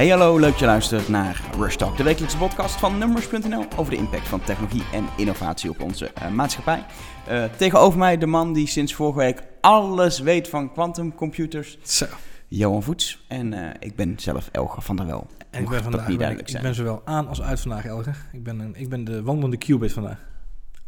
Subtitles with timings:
[0.00, 3.92] Hey hallo, leuk dat je luistert naar Rush Talk, de wekelijkse podcast van Numbers.nl over
[3.92, 6.84] de impact van technologie en innovatie op onze uh, maatschappij.
[7.30, 11.78] Uh, tegenover mij de man die sinds vorige week alles weet van quantumcomputers.
[11.82, 12.06] Zo.
[12.48, 13.24] Johan Voets.
[13.28, 15.26] En uh, ik ben zelf Elger van der Wel.
[15.50, 18.16] En ik ben vandaag, niet duidelijk ik, ik ben zowel aan als uit vandaag, Elger.
[18.32, 20.18] Ik ben, een, ik ben de wandelende qubit vandaag.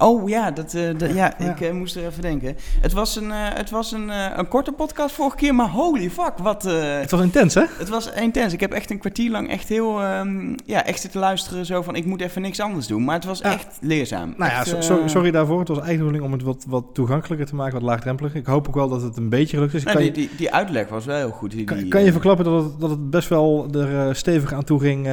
[0.02, 2.56] Oh ja, dat, uh, de, ja, ja, ik uh, moest er even denken.
[2.80, 4.08] Het was een, uh, het was een,
[4.38, 6.62] een korte podcast vorige keer, maar holy fuck, wat...
[6.62, 7.64] het was intens, hè?
[7.78, 8.52] Het was intens.
[8.52, 10.04] Ik heb echt een kwartier lang echt heel...
[10.04, 13.04] Um, ja, echt zitten luisteren zo van, ik moet even niks anders doen.
[13.04, 13.52] Maar het was ja.
[13.52, 14.34] echt leerzaam.
[14.36, 15.58] Nou echt, ja, sorry, sorry, daarvoor.
[15.58, 18.40] Het was eigenlijk om het wat, wat toegankelijker te maken, wat laagdrempeliger.
[18.40, 19.84] Ik hoop ook wel dat het een beetje gelukt is.
[19.84, 21.50] Nou, die, die, die, uitleg was wel heel goed.
[21.50, 24.80] Die, kan, kan, je verklappen dat het, dat het best wel er stevig aan toe
[24.80, 25.08] ging?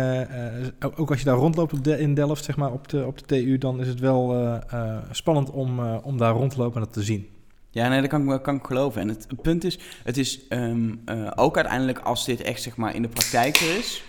[0.95, 3.25] ook als je daar rondloopt op de, in Delft, zeg maar, op de, op de
[3.25, 4.35] TU, dan is het wel
[5.11, 7.27] spannend om, uh, om daar rond te lopen en dat te zien.
[7.71, 9.02] Ja, nee, dat kan ik, kan ik geloven.
[9.02, 12.95] En het, punt is, het is um, uh, ook uiteindelijk als dit echt zeg maar
[12.95, 14.03] in de praktijk er is.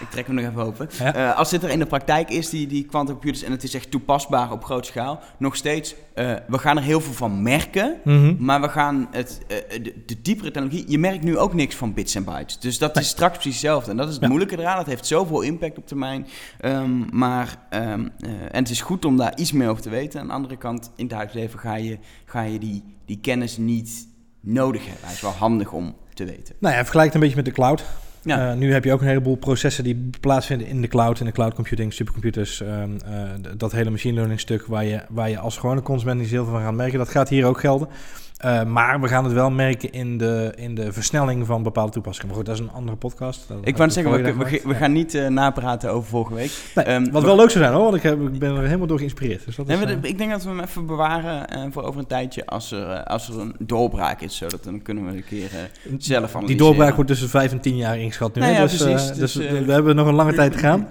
[0.00, 0.88] Ik trek hem nog even open.
[0.98, 1.16] Ja.
[1.16, 3.90] Uh, als dit er in de praktijk is, die, die quantumcomputers, en het is echt
[3.90, 8.22] toepasbaar op grote schaal, nog steeds, uh, we gaan er heel veel van merken, mm
[8.22, 8.36] -hmm.
[8.38, 11.94] maar we gaan het, uh, de, de, diepere technologie, je merkt nu ook niks van
[11.94, 12.58] bits en bytes.
[12.58, 13.04] Dus dat nee.
[13.04, 13.90] is straks precies hetzelfde.
[13.90, 14.28] En dat is het ja.
[14.28, 16.26] moeilijke eraan, dat heeft zoveel impact op termijn.
[16.64, 20.20] Um, maar, um, en het is goed om daar iets meer over te weten.
[20.20, 24.08] Aan de andere kant, in het huisleven ga je, ga je die, die kennis niet
[24.40, 25.04] nodig hebben.
[25.04, 26.54] Het is wel handig om te weten.
[26.58, 27.84] Nou ja, vergelijk het een beetje met de cloud.
[28.22, 28.50] Ja.
[28.50, 31.32] Uh, nu heb je ook een heleboel processen die plaatsvinden in de cloud, in de
[31.32, 32.60] cloud computing, supercomputers.
[32.60, 36.28] Uh, uh, dat hele machine learning stuk waar je, waar je als gewone consument niet
[36.28, 37.88] zoveel van gaat merken, dat gaat hier ook gelden.
[38.44, 42.28] Uh, maar we gaan het wel merken in de, in de versnelling van bepaalde toepassingen.
[42.28, 43.48] Maar goed, dat is een andere podcast.
[43.48, 46.50] Dat ik wou zeggen, we, we, we, gaan niet uh, napraten over vorige week.
[46.74, 48.86] Nee, um, wat wel leuk zou zijn hoor, want ik, heb, ik ben er helemaal
[48.86, 49.44] door geïnspireerd.
[49.44, 52.06] Dus dat nee, is, uh, ik denk dat we hem even bewaren voor over een
[52.06, 54.36] tijdje als er, als er een doorbraak is.
[54.36, 55.50] Zodat dan kunnen we een keer
[55.98, 56.46] zelf analyseren.
[56.46, 58.40] Die doorbraak wordt tussen 5 en 10 jaar ingeschat nu.
[58.40, 59.06] Nou ja, dus, precies.
[59.06, 60.88] dus, dus we hebben nog een lange tijd te gaan.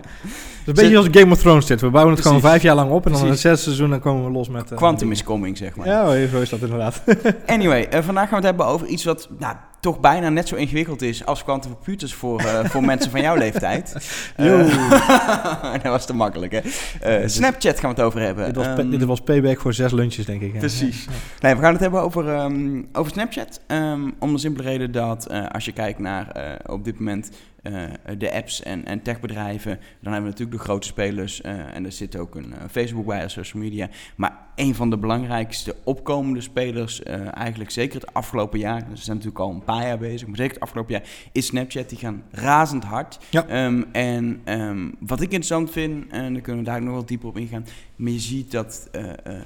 [0.70, 1.82] Een beetje als Game of Thrones zit.
[1.82, 2.40] We bouwen het Precies.
[2.40, 4.50] gewoon vijf jaar lang op en dan in het zesde seizoen dan komen we los
[4.50, 4.72] met...
[4.72, 5.88] Uh, Quantum is coming, zeg maar.
[5.88, 7.04] Ja, zo is dat inderdaad.
[7.46, 10.56] anyway, uh, vandaag gaan we het hebben over iets wat nou, toch bijna net zo
[10.56, 13.94] ingewikkeld is als quantum computers voor, uh, voor mensen van jouw leeftijd.
[15.84, 17.28] dat was te makkelijk, hè?
[17.28, 18.46] Snapchat gaan we het over hebben.
[18.46, 20.60] Dit was, um, dit was payback voor zes lunches, denk ik.
[20.60, 21.04] Precies.
[21.04, 21.12] Ja.
[21.40, 23.62] Nee, we gaan het hebben over, um, over Snapchat.
[23.68, 27.30] Um, om de simpele reden dat als je kijkt naar op dit moment...
[27.64, 27.84] Uh,
[28.18, 29.80] de apps en, en techbedrijven.
[30.02, 31.42] Dan hebben we natuurlijk de grote spelers.
[31.42, 33.90] Uh, en er zit ook een uh, Facebook bij als social media.
[34.16, 38.80] Maar een van de belangrijkste opkomende spelers, eigenlijk zeker het afgelopen jaar.
[38.94, 41.90] Ze zijn natuurlijk al een paar jaar bezig, maar zeker het afgelopen jaar is Snapchat.
[41.90, 43.20] Die gaan razend hard.
[43.30, 43.66] Ja.
[43.66, 47.28] Um, en um, wat ik interessant vind, en daar kunnen we daar nog wel dieper
[47.28, 47.66] op ingaan.
[47.96, 48.90] Maar je ziet dat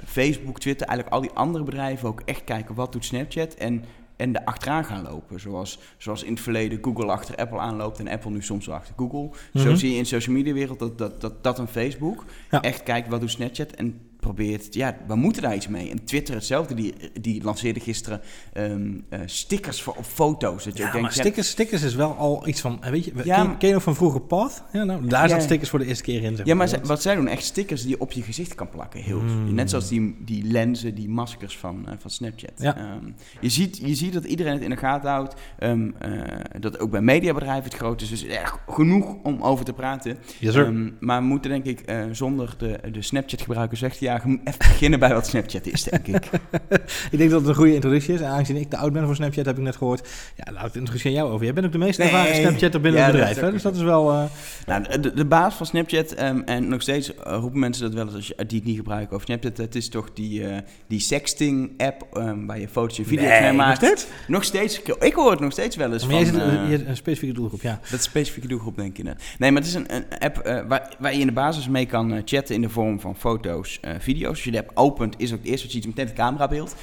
[0.06, 3.53] Facebook, Twitter, eigenlijk al die andere bedrijven ook echt kijken wat doet Snapchat.
[3.53, 3.84] En
[4.23, 5.39] en er achteraan gaan lopen.
[5.39, 8.94] Zoals, zoals in het verleden Google achter Apple aanloopt en Apple nu soms wel achter
[8.97, 9.29] Google.
[9.53, 12.62] Zo zie je in social media wereld dat, dat, dat, dat een Facebook ja.
[12.62, 15.89] echt kijkt wat doet Snapchat en probeert, ja, we moeten daar iets mee.
[15.89, 18.22] En Twitter hetzelfde, die, die lanceerde gisteren
[18.57, 20.63] um, uh, stickers voor op foto's.
[20.63, 23.35] Dat je ja, denkt, maar stickers, stickers is wel al iets van, weet je, ja,
[23.35, 24.63] ken, ken je nog van vroeger Path?
[24.72, 26.35] Ja, nou, daar ja, zat stickers voor de eerste keer in.
[26.35, 29.01] Zeg ja, maar wat zij doen, echt stickers die je op je gezicht kan plakken.
[29.01, 29.53] Heel, mm.
[29.53, 32.51] Net zoals die, die lenzen, die maskers van, uh, van Snapchat.
[32.57, 32.78] Ja.
[33.01, 35.35] Um, je, ziet, je ziet dat iedereen het in de gaten houdt.
[35.59, 36.22] Um, uh,
[36.59, 38.09] dat ook bij mediabedrijven het groot is.
[38.09, 40.17] Dus echt genoeg om over te praten.
[40.39, 40.56] Yes,
[41.00, 45.28] maar we moeten denk ik zonder de, de Snapchat gebruikers weg even beginnen bij wat
[45.28, 46.29] Snapchat is, denk ik.
[47.12, 48.22] ik denk dat het een goede introductie is.
[48.22, 50.07] En aangezien ik te oud ben voor Snapchat, heb ik net gehoord.
[50.35, 51.44] Ja, laat ik aan jou over.
[51.44, 52.41] Jij bent ook de meest ervaren nee.
[52.41, 53.40] Snapchatter binnen ja, het bedrijf.
[53.40, 53.51] Hè?
[53.51, 54.12] Dus dat is wel...
[54.12, 54.24] Uh...
[54.66, 58.06] Nou, de, de, baas van Snapchat, um, en nog steeds uh, roepen mensen dat wel
[58.06, 59.57] eens als je, die het niet gebruiken over Snapchat.
[59.57, 60.57] Het is toch die, uh,
[60.88, 63.81] die sexting-app um, waar je foto's en video's nee, mee maakt.
[63.81, 64.07] Nog steeds?
[64.28, 64.81] Nog steeds.
[64.81, 66.35] Ik hoor het nog steeds wel eens maar van...
[66.38, 67.80] Maar je hebt een specifieke doelgroep, ja.
[67.81, 69.03] Dat is een specifieke doelgroep, denk ik.
[69.03, 72.22] Nee, maar het is een, een app waar, waar je in de basis mee kan
[72.25, 74.29] chatten in de vorm van foto's, video's.
[74.29, 76.75] Als je de app opent, is ook het eerste wat je ziet meteen het camerabeeld.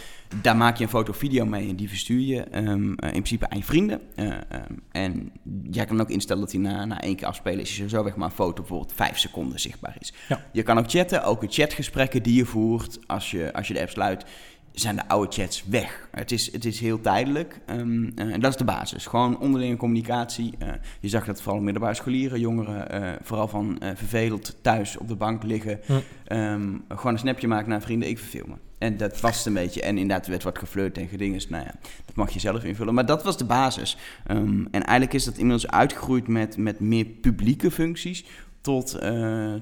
[0.43, 3.11] Daar maak je een foto of video mee en die verstuur je um, uh, in
[3.11, 4.01] principe aan je vrienden.
[4.17, 5.33] Uh, um, en
[5.71, 8.17] jij kan ook instellen dat hij na, na één keer afspelen is je zo weg
[8.17, 10.13] maar een foto bijvoorbeeld vijf seconden zichtbaar is.
[10.29, 10.45] Ja.
[10.53, 13.81] Je kan ook chatten, ook de chatgesprekken die je voert als je, als je de
[13.81, 14.25] app sluit
[14.73, 16.09] zijn de oude chats weg.
[16.11, 19.07] Het is, het is heel tijdelijk um, uh, en dat is de basis.
[19.07, 20.55] Gewoon onderlinge communicatie.
[20.63, 20.69] Uh,
[21.01, 25.43] je zag dat vooral middelbare scholieren, jongeren, uh, vooral van vervelend thuis op de bank
[25.43, 25.81] liggen.
[25.87, 25.93] Hm.
[26.37, 28.55] Um, gewoon een snapje maken naar vrienden, ik verveel me.
[28.79, 29.83] En dat was het een beetje.
[29.83, 31.49] En inderdaad werd wat geflirt en gedinges.
[31.49, 31.75] Nou ja,
[32.05, 32.95] dat mag je zelf invullen.
[32.95, 33.97] Maar dat was de basis.
[34.31, 38.25] Um, en eigenlijk is dat inmiddels uitgegroeid met, met meer publieke functies.
[38.61, 38.99] Tot,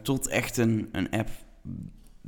[0.03, 1.29] tot echt een, een app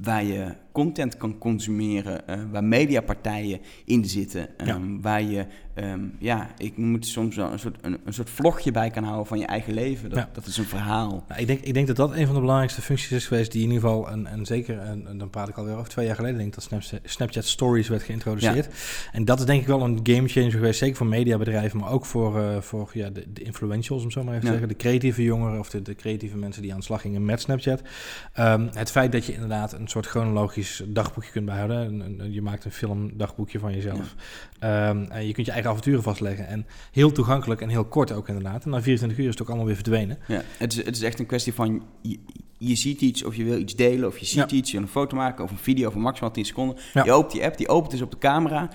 [0.03, 5.01] waar je content kan consumeren, uh, waar mediapartijen in zitten, um, ja.
[5.01, 8.91] waar je Ehm, ja, ik moet soms wel een soort, een, een, soort vlogje bij
[8.91, 10.11] kan houden van je eigen leven.
[10.11, 11.25] Dat, dat is een verhaal.
[11.29, 13.63] Nou, ik, denk, ik denk dat dat een van de belangrijkste functies is geweest die
[13.63, 16.37] in ieder geval, en, en zeker, en, dan praat ik alweer over twee jaar geleden,
[16.37, 18.69] denk ik dat Snapchat, Stories werd geïntroduceerd.
[19.13, 22.07] En dat is denk ik wel een game changer geweest, zeker voor mediabedrijven, maar ook
[22.07, 24.69] voor, uh, voor ja, de, de, influentials, om zo maar even te zeggen.
[24.69, 27.83] De creatieve jongeren of de, de, creatieve mensen die aan de slag gingen met Snapchat.
[28.39, 32.33] Um, het feit dat je inderdaad een soort chronologisch dagboekje kunt behouden.
[32.33, 34.15] je maakt een film dagboekje van jezelf.
[34.65, 36.47] Um, en je kunt je eigen avonturen vastleggen.
[36.47, 38.65] En heel toegankelijk en heel kort ook inderdaad.
[38.65, 40.19] En na 24 uur is het ook allemaal weer verdwenen.
[40.27, 41.83] Ja, het is, het is echt een kwestie van...
[42.03, 42.19] Je,
[42.59, 44.93] je ziet iets of je wil iets delen of je ziet iets, je wil een
[44.93, 46.77] foto maken of een video van maximaal 10 seconden.
[47.05, 48.69] Je opent die app, die opent dus op de camera.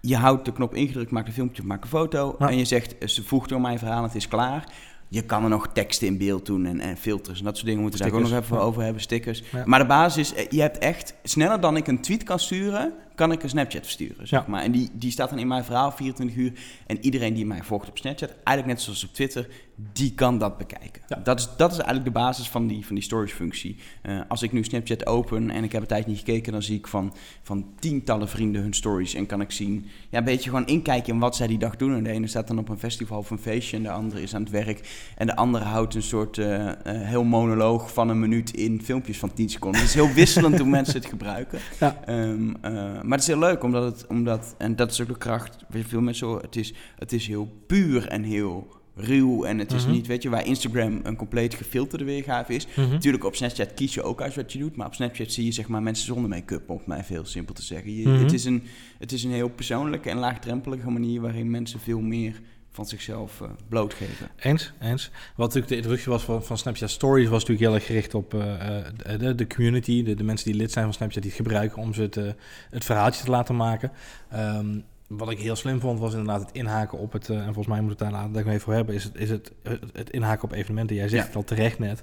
[0.00, 2.36] Je houdt de knop ingedrukt, maakt een filmpje, maakt een foto.
[2.38, 4.72] En je zegt, ze voegt door mijn verhaal, het is klaar.
[5.08, 7.82] Je kan er nog teksten in beeld doen en, en filters en dat soort dingen
[7.82, 9.42] moeten we daar ook nog even over hebben, stickers.
[9.64, 12.92] Maar de basis is, eh, je hebt echt sneller dan ik een tweet kan sturen,
[13.18, 14.28] kan ik een Snapchat versturen.
[14.28, 14.62] Zeg maar.
[14.62, 16.52] En die, die staat dan in mijn verhaal 24 uur.
[16.86, 19.48] En iedereen die mij volgt op Snapchat, eigenlijk net zoals op Twitter,
[19.92, 21.02] die kan dat bekijken.
[21.22, 23.76] Dat, is, dat is eigenlijk de basis van die, van die storage functie.
[24.02, 26.76] Uh, als ik nu Snapchat open en ik heb een tijd niet gekeken, dan zie
[26.76, 29.14] ik van, van tientallen vrienden hun stories.
[29.14, 31.94] En kan ik zien, ja, een beetje gewoon inkijken in wat zij die dag doen.
[31.94, 34.34] En de ene staat dan op een festival of een feestje en de andere is
[34.34, 35.10] aan het werk.
[35.16, 39.34] En de andere houdt een soort uh, heel monoloog van een minuut in filmpjes van
[39.34, 39.80] 10 seconden.
[39.80, 41.58] Het is heel wisselend hoe mensen het gebruiken.
[41.80, 41.96] Ja.
[42.08, 42.56] Um,
[43.08, 46.00] maar het is heel leuk, omdat het, omdat, en dat is ook de kracht, veel
[46.00, 49.44] mensen, het is, het is heel puur en heel ruw.
[49.44, 49.92] En het is mhm.
[49.92, 52.66] niet, weet je, waar Instagram een compleet gefilterde weergave is.
[52.66, 52.90] Mhm.
[52.90, 54.76] Natuurlijk, op Snapchat kies je ook uit wat je doet.
[54.76, 57.62] Maar op Snapchat zie je zeg maar mensen zonder make-up, om mij veel simpel te
[57.62, 57.94] zeggen.
[57.94, 58.22] Je, mhm.
[58.22, 58.62] het, is een,
[58.98, 62.40] het is een heel persoonlijke en laagdrempelige manier waarin mensen veel meer
[62.78, 64.28] van zichzelf uh, blootgeven.
[64.36, 65.10] Eens, eens.
[65.36, 68.34] Wat natuurlijk de introductie was van, van Snapchat Stories, was natuurlijk heel erg gericht op
[68.34, 68.40] uh,
[69.18, 71.94] de, de, community, de, de, mensen die lid zijn van Snapchat, die het gebruiken om
[71.94, 72.02] ze
[72.70, 73.92] het, verhaaltje te laten maken.
[74.34, 77.28] Um, wat ik heel slim vond, was inderdaad het inhaken op het...
[77.28, 78.94] Uh, en volgens mij moet het daar later dat ik even voor hebben...
[78.94, 79.52] is het, is het,
[79.92, 80.96] het inhaken op evenementen.
[80.96, 82.02] Jij zegt het al terecht net.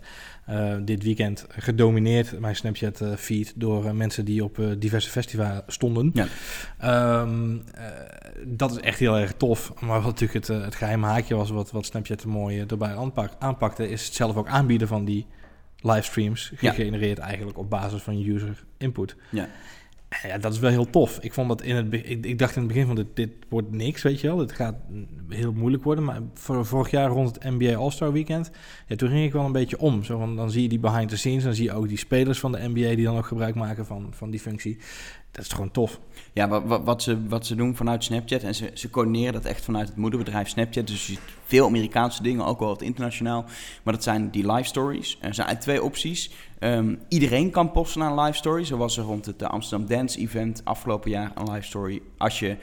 [0.50, 3.54] Uh, dit weekend gedomineerd mijn Snapchat-feed...
[3.56, 6.12] door mensen die op diverse festivals stonden.
[6.13, 7.22] Ja.
[7.22, 7.63] Um,
[8.46, 9.74] dat is echt heel erg tof.
[9.81, 11.50] Maar wat natuurlijk het, het geheime haakje was...
[11.50, 13.90] wat, wat Snapchat er mooi erbij aanpak, aanpakte...
[13.90, 15.28] is het zelf ook aanbieden van die
[15.81, 16.51] livestreams...
[16.56, 19.16] gegenereerd eigenlijk op basis van user input.
[19.30, 19.48] Ja.
[20.24, 21.19] Ja, dat is wel heel tof.
[21.22, 24.02] Ik vond dat in het ik, dacht in het begin van dit, dit wordt niks,
[24.02, 24.38] weet je wel.
[24.38, 24.75] Het gaat
[25.30, 26.04] heel moeilijk worden.
[26.04, 28.52] Maar voor, vorig jaar rond het NBA All-Star Weekend,
[28.88, 30.04] ja, toen ging ik wel een beetje om.
[30.04, 32.40] Zo van, dan zie je die behind the scenes, dan zie je ook die spelers
[32.40, 34.78] van de NBA die dan ook gebruik maken van, van die functie
[35.36, 36.00] dat is gewoon tof.
[36.34, 39.64] Ja, wat, wat, ze, wat ze doen vanuit Snapchat, en ze, ze coördineren dat echt
[39.64, 40.88] vanuit het moederbedrijf Snapchat.
[40.88, 43.46] Dus je ziet veel Amerikaanse dingen, ook wel wat internationaal.
[43.84, 45.18] Maar dat zijn die live stories.
[45.22, 46.32] Er zijn twee opties.
[46.60, 48.64] Um, iedereen kan posten naar een live story.
[48.64, 52.02] Zo was er rond het Amsterdam Dance Event afgelopen jaar een live story.
[52.18, 52.58] Als je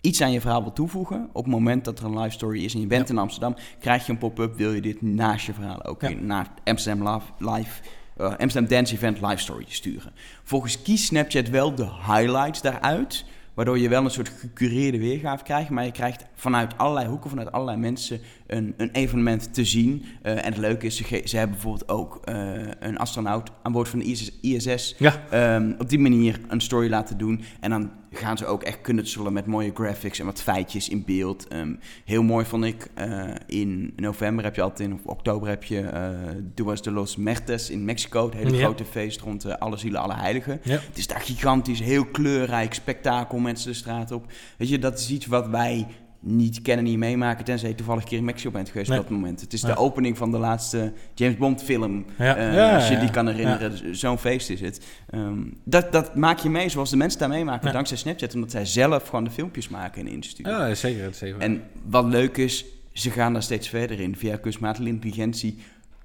[0.00, 2.74] iets aan je verhaal wil toevoegen, op het moment dat er een live story is
[2.74, 5.84] en je bent in Amsterdam, krijg je een pop-up, wil je dit naast je verhaal
[5.84, 6.08] ook ja.
[6.08, 6.32] in,
[6.64, 7.82] Amsterdam live
[8.20, 10.12] uh, Amsterdam Dance Event live story sturen.
[10.44, 13.24] Volgens kiest Snapchat wel de highlights daaruit.
[13.54, 15.70] Waardoor je wel een soort gecureerde weergave krijgt.
[15.70, 20.04] Maar je krijgt vanuit allerlei hoeken, vanuit allerlei mensen een, een evenement te zien.
[20.22, 23.88] Uh, en het leuke is, ze, ze hebben bijvoorbeeld ook uh, een astronaut aan boord
[23.88, 24.32] van de ISS.
[24.40, 25.54] ISS ja.
[25.56, 27.42] um, op die manier een story laten doen.
[27.60, 31.52] En dan gaan ze ook echt knutselen met mooie graphics en wat feitjes in beeld.
[31.52, 35.64] Um, heel mooi vond ik, uh, in november heb je altijd, in of oktober heb
[35.64, 36.10] je uh,
[36.54, 38.24] Duas de los Mertes in Mexico.
[38.24, 38.64] Het hele ja.
[38.64, 40.60] grote feest rond uh, alle zielen, alle heiligen.
[40.62, 40.78] Ja.
[40.86, 44.32] Het is daar gigantisch, heel kleurrijk, spektakel, mensen de straat op.
[44.56, 45.86] Weet je, dat is iets wat wij
[46.20, 49.08] niet kennen, niet meemaken, tenzij je toevallig een keer in Mexico bent geweest op dat
[49.08, 49.40] moment.
[49.40, 52.52] Het is de opening van de laatste James Bond film, ja.
[52.52, 53.96] Uh, als je die kan herinneren.
[53.96, 54.86] Zo'n feest is het.
[55.14, 58.64] Um, dat, dat maak je mee zoals de mensen daar meemaken, dankzij Snapchat, omdat zij
[58.64, 60.52] zelf gewoon de filmpjes maken en insturen.
[60.52, 61.14] Ja, zeker.
[61.14, 61.40] zeker.
[61.40, 64.16] En wat leuk is, ze gaan daar steeds verder in.
[64.16, 65.58] Via kunstmatige intelligentie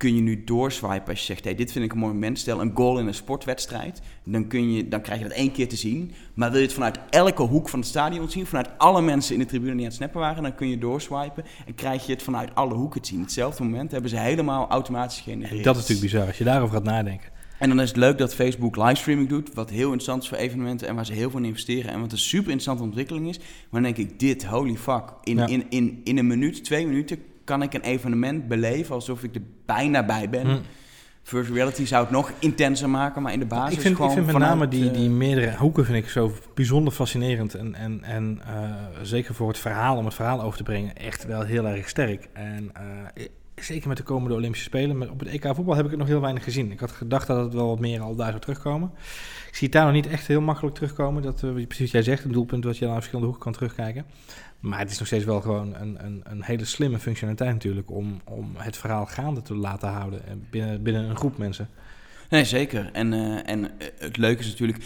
[0.05, 2.39] kun je nu doorswipen als je zegt, hey, dit vind ik een mooi moment.
[2.39, 5.69] Stel een goal in een sportwedstrijd, dan, kun je, dan krijg je dat één keer
[5.69, 6.11] te zien.
[6.33, 9.39] Maar wil je het vanuit elke hoek van het stadion zien, vanuit alle mensen in
[9.39, 12.23] de tribune die aan het snappen waren, dan kun je doorswipen en krijg je het
[12.23, 13.21] vanuit alle hoeken te zien.
[13.21, 15.63] Hetzelfde moment hebben ze helemaal automatisch gegenereerd.
[15.63, 17.29] Dat is natuurlijk bizar, als je daarover gaat nadenken.
[17.59, 20.87] En dan is het leuk dat Facebook livestreaming doet, wat heel interessant is voor evenementen
[20.87, 23.37] en waar ze heel veel in investeren en wat een super interessante ontwikkeling is.
[23.37, 27.17] Maar dan denk ik, dit, holy fuck, in, in, in, in een minuut, twee minuten
[27.45, 30.47] kan ik een evenement beleven alsof ik er bijna bij ben.
[30.47, 30.57] Hm.
[31.23, 34.17] Virtual reality zou het nog intenser maken, maar in de basis ik vind, gewoon ik
[34.17, 37.53] vind met name die, die meerdere hoeken vind ik zo bijzonder fascinerend.
[37.53, 41.25] En, en, en uh, zeker voor het verhaal, om het verhaal over te brengen, echt
[41.25, 42.29] wel heel erg sterk.
[42.33, 42.71] En
[43.17, 43.25] uh,
[43.55, 44.97] zeker met de komende Olympische Spelen.
[44.97, 46.71] Maar op het EK voetbal heb ik het nog heel weinig gezien.
[46.71, 48.91] Ik had gedacht dat het wel wat meer al daar zou terugkomen.
[49.47, 51.21] Ik zie het daar nog niet echt heel makkelijk terugkomen.
[51.21, 54.05] Dat, uh, precies wat jij zegt, een doelpunt wat je aan verschillende hoeken kan terugkijken.
[54.65, 57.91] Maar het is nog steeds wel gewoon een, een, een hele slimme functionaliteit natuurlijk...
[57.91, 61.69] om, om het verhaal gaande te laten houden binnen, binnen een groep mensen.
[62.29, 62.89] Nee, zeker.
[62.91, 64.83] En, uh, en het leuke is natuurlijk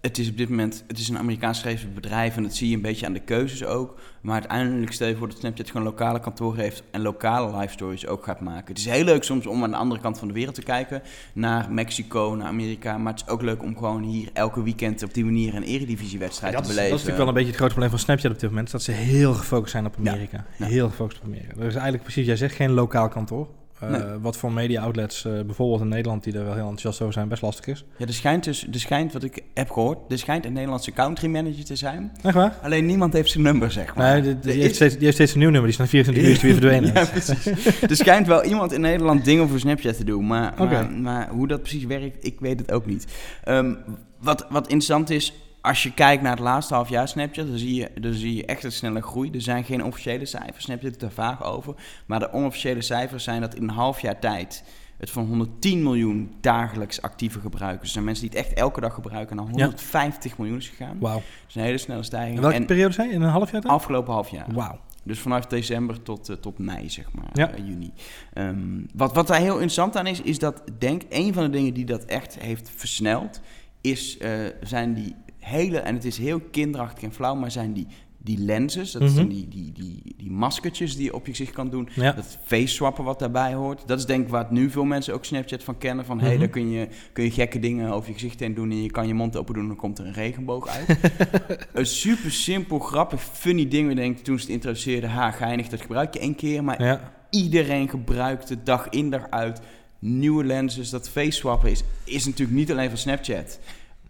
[0.00, 2.76] het is op dit moment het is een Amerikaans geschreven bedrijf en dat zie je
[2.76, 3.98] een beetje aan de keuzes ook.
[4.20, 8.06] Maar uiteindelijk stel je voor dat Snapchat gewoon lokale kantoren heeft en lokale live stories
[8.06, 8.66] ook gaat maken.
[8.66, 11.02] Het is heel leuk soms om aan de andere kant van de wereld te kijken,
[11.32, 12.98] naar Mexico, naar Amerika.
[12.98, 16.56] Maar het is ook leuk om gewoon hier elke weekend op die manier een eredivisiewedstrijd
[16.56, 16.90] te beleven.
[16.90, 18.82] Dat is natuurlijk wel een beetje het grote probleem van Snapchat op dit moment, dat
[18.82, 20.44] ze heel gefocust zijn op Amerika.
[20.56, 21.50] Heel gefocust op Amerika.
[21.50, 23.48] Er is eigenlijk precies, jij zegt, geen lokaal kantoor.
[23.84, 27.12] Uh, Wat voor media outlets, uh, bijvoorbeeld in Nederland, die er wel heel enthousiast over
[27.12, 27.84] zijn, best lastig is.
[27.96, 31.28] Ja, er schijnt dus, er schijnt wat ik heb gehoord, er schijnt een Nederlandse country
[31.28, 32.12] manager te zijn.
[32.22, 32.58] Echt waar?
[32.62, 34.12] Alleen niemand heeft zijn nummer, zeg maar.
[34.12, 36.24] Nee, die, die, heeft, steeds, die heeft steeds een nieuw nummer, die is na 24
[36.24, 36.94] uur weer verdwenen.
[36.94, 37.80] ja, precies.
[37.82, 41.48] er schijnt wel iemand in Nederland dingen voor Snapchat te doen, maar, maar, maar, hoe
[41.48, 43.06] dat precies werkt, ik weet het ook niet.
[43.48, 43.78] Um,
[44.20, 47.74] wat, wat interessant is, als je kijkt naar het laatste half jaar Snapchat, dan zie,
[47.74, 49.30] je, dan zie je echt een snelle groei.
[49.30, 51.74] Er zijn geen officiële cijfers, Snapchat het er vaag over.
[52.06, 54.64] Maar de onofficiële cijfers zijn dat in een half jaar tijd
[54.98, 57.86] het van 110 miljoen dagelijks actieve gebruikers.
[57.86, 60.96] Er zijn mensen die het echt elke dag gebruiken naar 150 miljoen is gegaan.
[61.00, 61.14] Wauw.
[61.14, 62.36] Dat is een hele snelle stijging.
[62.36, 63.10] En welke periode zijn?
[63.10, 63.62] In een half jaar?
[63.62, 64.46] Afgelopen half jaar.
[64.52, 64.78] Wauw.
[65.02, 67.58] Dus vanaf december tot, uh, tot mei, zeg maar, ja.
[67.58, 67.92] uh, juni.
[68.34, 71.74] Um, wat, wat daar heel interessant aan is, is dat denk een van de dingen
[71.74, 73.40] die dat echt heeft versneld,
[73.80, 74.30] is, uh,
[74.62, 77.86] zijn die hele, en het is heel kinderachtig en flauw, maar zijn die,
[78.18, 79.16] die lenses, dat mm -hmm.
[79.16, 82.12] zijn die, die, die, die maskertjes die je op je gezicht kan doen, ja.
[82.12, 83.82] dat face swappen wat daarbij hoort.
[83.86, 86.30] Dat is denk ik waar nu veel mensen ook Snapchat van kennen, van mm -hmm.
[86.30, 88.82] hé, hey, daar kun je, kun je gekke dingen over je gezicht heen doen en
[88.82, 90.98] je kan je mond open doen en dan komt er een regenboog uit.
[91.72, 95.80] een super simpel, grappig, funny ding, we denken toen ze het introduceerden, ha, geinig, dat
[95.80, 97.12] gebruik je één keer, maar ja.
[97.30, 99.60] iedereen gebruikt het dag in dag uit.
[100.00, 103.58] Nieuwe lenses, dat face swappen is, is natuurlijk niet alleen van Snapchat.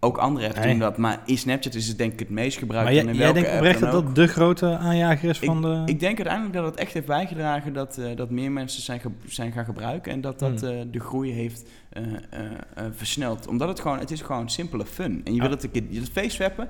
[0.01, 0.69] Ook andere apps Nee.
[0.69, 2.85] doen dat, maar in Snapchat is het denk ik het meest gebruikt.
[2.85, 5.81] Maar jij, jij denkt oprecht dat dat de grote aanjager is van de...
[5.85, 9.51] Ik denk uiteindelijk dat het echt heeft bijgedragen dat, eh, dat meer mensen zijn, zijn
[9.51, 10.69] gaan gebruiken en dat dat Hmm.
[10.69, 12.01] eh, de groei heeft eh,
[12.95, 13.47] versneld.
[13.47, 15.21] Omdat het gewoon, het is gewoon simpele fun.
[15.23, 15.41] En je Ja.
[15.41, 16.67] wil het een keer, dat face swappen,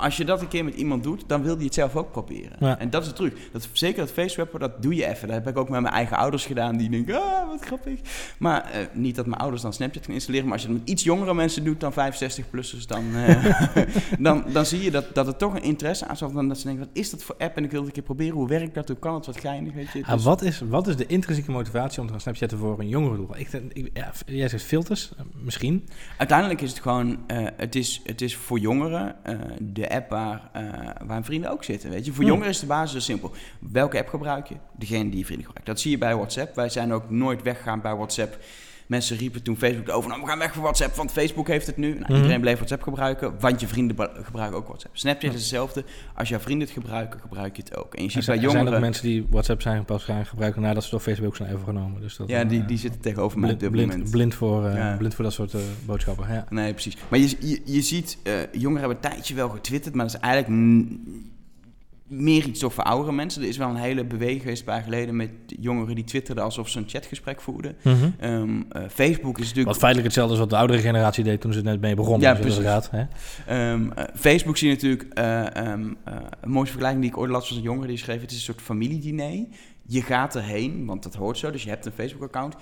[0.00, 2.56] als je dat een keer met iemand doet, dan wil die het zelf ook proberen.
[2.60, 2.78] Ja.
[2.78, 3.36] En dat is de truc.
[3.52, 5.28] Dat, zeker dat face swappen, dat doe je even.
[5.28, 8.00] Dat heb ik ook met mijn eigen ouders gedaan, die denken, ah, wat grappig.
[8.38, 10.88] Maar eh, niet dat mijn ouders dan Snapchat gaan installeren, maar als je het met
[10.88, 13.44] iets jongere mensen doet dan 65-plussers, dan, eh,
[14.18, 16.32] dan, dan zie je dat, dat het toch een interesse aanzet.
[16.32, 17.56] Dan dat ze denken, wat is dat voor app?
[17.56, 18.34] En ik wil het een keer proberen.
[18.34, 18.88] Hoe werkt dat?
[18.88, 19.26] Hoe kan het?
[19.26, 20.02] Wat geinig, weet je?
[20.02, 22.88] Ah, Dus- wat, is, wat is de intrinsieke motivatie om te gaan Snapchatten voor een
[22.88, 23.36] jongere doel?
[23.36, 25.88] Ik, ik, ja, jij zegt filters, eh, misschien.
[26.18, 27.18] Uiteindelijk is het gewoon,
[27.56, 29.34] het, is, het is voor jongeren eh,
[29.88, 30.62] de app waar, eh,
[31.06, 31.90] waar vrienden ook zitten.
[31.90, 32.10] Weet je?
[32.12, 32.32] Voor Hmm.
[32.32, 33.32] jongeren is de basis heel simpel.
[33.58, 34.54] Welke app gebruik je?
[34.72, 35.66] Degene die je vrienden gebruikt.
[35.70, 36.54] Dat zie je bij WhatsApp.
[36.54, 38.38] Wij zijn ook nooit weggegaan bij WhatsApp.
[38.86, 41.76] Mensen riepen toen Facebook over, nou we gaan weg van WhatsApp, want Facebook heeft het
[41.76, 41.88] nu.
[41.88, 42.14] Nou, Mhm.
[42.14, 44.96] Iedereen bleef WhatsApp gebruiken, want je vrienden gebruiken ook WhatsApp.
[44.96, 45.84] Snapchat is hetzelfde.
[46.14, 47.94] Als jouw vrienden het gebruiken, gebruik je het ook.
[47.94, 48.80] En je ziet zijn, bij er zijn ook jongeren...
[48.88, 52.00] mensen die WhatsApp zijn pas gaan gebruiken nadat ze door Facebook zijn overgenomen.
[52.00, 54.10] Dus dat, Ja, eh, die, die zitten tegenover mij op blind, dit blind, moment.
[54.16, 54.96] blind, voor, eh, Ja.
[54.96, 56.32] blind voor dat soort eh, boodschappen.
[56.32, 56.46] Ja.
[56.50, 56.96] Nee, precies.
[57.08, 58.18] Maar je, je, je ziet,
[58.52, 60.62] jongeren hebben een tijdje wel getwitterd, maar dat is eigenlijk
[62.08, 63.42] meer iets toch voor oudere mensen.
[63.42, 66.68] Er is wel een hele beweging geweest een paar geleden met jongeren die twitterden alsof
[66.68, 67.76] ze een chatgesprek voerden.
[67.82, 68.10] Mhm.
[68.18, 69.66] Ehm, eh, Facebook is natuurlijk...
[69.66, 72.20] Wat feitelijk hetzelfde is wat de oudere generatie deed toen ze net mee begonnen.
[72.20, 73.04] Ja, inderdaad, hè?
[73.46, 75.02] Ehm, eh, Facebook zie je natuurlijk...
[75.12, 78.20] ehm, eh, een mooiste vergelijking die ik ooit las was een jongere die schreef...
[78.20, 79.46] het is een soort familiediner.
[79.86, 81.50] Je gaat erheen, want dat hoort zo.
[81.50, 82.56] Dus je hebt een Facebook-account.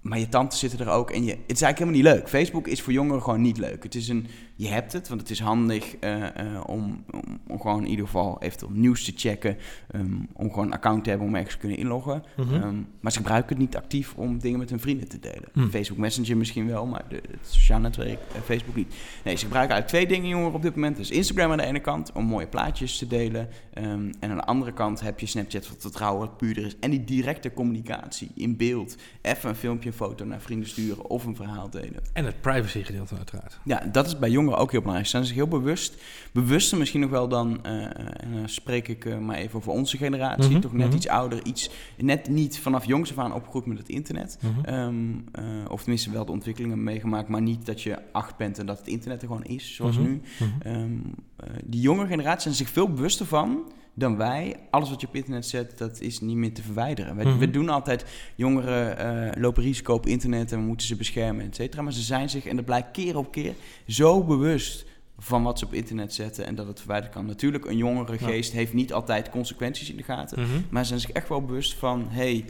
[0.00, 2.28] Maar je tantes zitten er ook en je, het is eigenlijk helemaal niet leuk.
[2.28, 3.82] Facebook is voor jongeren gewoon niet leuk.
[3.82, 7.04] Het is een, je hebt het, want het is handig eh, eh, om,
[7.46, 9.56] om, gewoon in ieder geval eventueel nieuws te checken.
[9.90, 12.22] ehm, om gewoon een account te hebben om ergens te kunnen inloggen.
[12.36, 12.54] Mhm.
[12.54, 15.48] Ehm, maar ze gebruiken het niet actief om dingen met hun vrienden te delen.
[15.52, 15.70] Hmm.
[15.70, 18.94] Facebook Messenger misschien wel, maar de, het sociaal netwerk eh, Facebook niet.
[19.24, 20.96] Nee, ze gebruiken eigenlijk twee dingen, jongeren, op dit moment.
[20.96, 23.48] Dus Instagram aan de ene kant om mooie plaatjes te delen.
[23.72, 26.76] ehm, en aan de andere kant heb je Snapchat wat vertrouwen, wat puurder is.
[26.80, 28.96] En die directe communicatie in beeld.
[29.22, 32.00] Even een filmpje, een foto naar vrienden sturen of een verhaal delen.
[32.12, 33.58] En het privacy gedeelte uiteraard.
[33.64, 35.08] Ja, dat is bij jongeren ook heel belangrijk.
[35.10, 35.94] Ze zijn zich heel bewust.
[36.32, 39.96] Bewuster misschien nog wel dan, eh, en dan spreek ik eh, maar even over onze
[39.96, 40.50] generatie.
[40.50, 40.96] Mhm, Toch net mhm.
[40.96, 44.38] iets ouder, iets, net niet vanaf jongs af aan opgegroeid met het internet.
[44.40, 44.64] Mhm.
[44.64, 44.94] Ehm,
[45.32, 48.78] eh, of tenminste wel de ontwikkelingen meegemaakt, maar niet dat je acht bent en dat
[48.78, 50.20] het internet er gewoon is, zoals nu.
[50.62, 50.92] Ehm,
[51.36, 54.56] eh, die jonge generatie zijn zich veel bewuster van dan wij.
[54.70, 57.16] Alles wat je op internet zet, dat is niet meer te verwijderen.
[57.16, 57.38] We, Mhm.
[57.38, 61.54] we doen altijd, jongeren eh, lopen risico op internet en we moeten ze beschermen, et
[61.54, 61.82] cetera.
[61.82, 63.54] Maar ze zijn zich, en dat blijkt keer op keer,
[63.86, 64.86] zo bewust
[65.18, 67.26] van wat ze op internet zetten en dat het verwijderd kan.
[67.26, 68.26] Natuurlijk, een jongere Ja.
[68.26, 70.40] geest heeft niet altijd consequenties in de gaten.
[70.42, 70.50] Mhm.
[70.70, 72.44] Maar ze zijn zich echt wel bewust van, hey,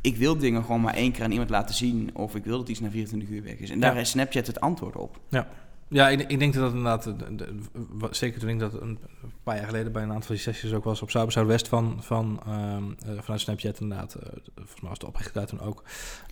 [0.00, 2.10] ik wil dingen gewoon maar één keer aan iemand laten zien.
[2.12, 3.70] Of ik wil dat iets na 24 uur weg is.
[3.70, 5.20] En daar is Snapchat het antwoord op.
[5.28, 5.48] Ja.
[5.92, 7.54] Ja, ik, ik, denk dat dat inderdaad, de,
[8.10, 8.98] zeker toen ik dat een
[9.42, 11.96] paar jaar geleden bij een aantal van die sessies ook was op Zuid West van,
[12.00, 12.76] van uh,
[13.20, 14.16] vanuit Snapchat inderdaad.
[14.16, 14.22] Uh,
[14.54, 15.82] volgens mij was het oprichter daar toen ook.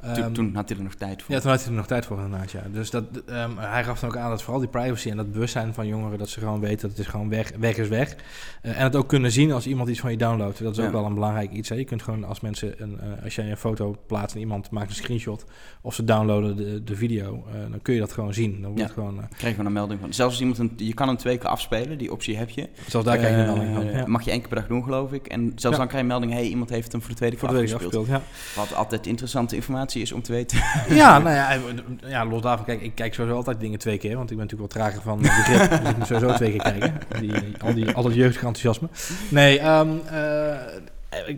[0.05, 1.35] Um, toen, had hij er nog tijd voor.
[1.35, 2.63] Ja, toen had hij er nog tijd voor inderdaad, ja.
[2.73, 5.75] Dus dat, um, hij gaf dan ook aan dat vooral die privacy en dat bewustzijn
[5.75, 8.17] van jongeren, dat ze gewoon weten dat het is gewoon weg, weg is weg.
[8.63, 10.63] Uh, en het ook kunnen zien als iemand iets van je downloadt.
[10.63, 11.69] Dat is ook wel een belangrijk iets.
[11.69, 11.75] Hè.
[11.75, 14.95] Je kunt gewoon als mensen, een, als jij een foto plaatst en iemand maakt een
[14.95, 15.45] screenshot
[15.81, 18.53] of ze downloaden de, de video, dan kun je dat gewoon zien.
[18.53, 18.89] Dan wordt ja.
[18.89, 20.13] gewoon je een melding van.
[20.13, 22.69] Zelfs als iemand een, je kan hem twee keer afspelen, die optie heb je.
[22.87, 23.85] Zelfs daar krijg je een melding van.
[23.87, 24.07] Ja.
[24.07, 25.27] Mag je één keer per dag doen, geloof ik.
[25.27, 27.49] En zelfs dan krijg je een melding, hey, iemand heeft hem voor de tweede keer
[27.49, 27.75] afgespeeld.
[27.75, 28.61] afgespeeld ja.
[28.61, 30.59] Wat altijd interessante informatie is om te weten.
[30.91, 31.59] Ja, nou ja,
[32.07, 34.75] ja, los daarvan, kijk, ik kijk sowieso altijd dingen twee keer, want ik ben natuurlijk
[34.75, 35.83] wel trager van begrip.
[35.83, 36.99] dus ik moet sowieso twee keer kijken.
[37.21, 38.89] Die, al, die, al dat jeugdige enthousiasme.
[39.29, 40.55] Nee, um, uh,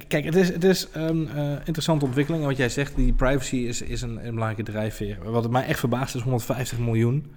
[0.08, 2.42] Kijk, het is, het is een uh, interessante ontwikkeling.
[2.42, 5.18] En wat jij zegt, die privacy is, is een, een belangrijke drijfveer.
[5.30, 7.32] Wat mij echt verbaast is 150 miljoen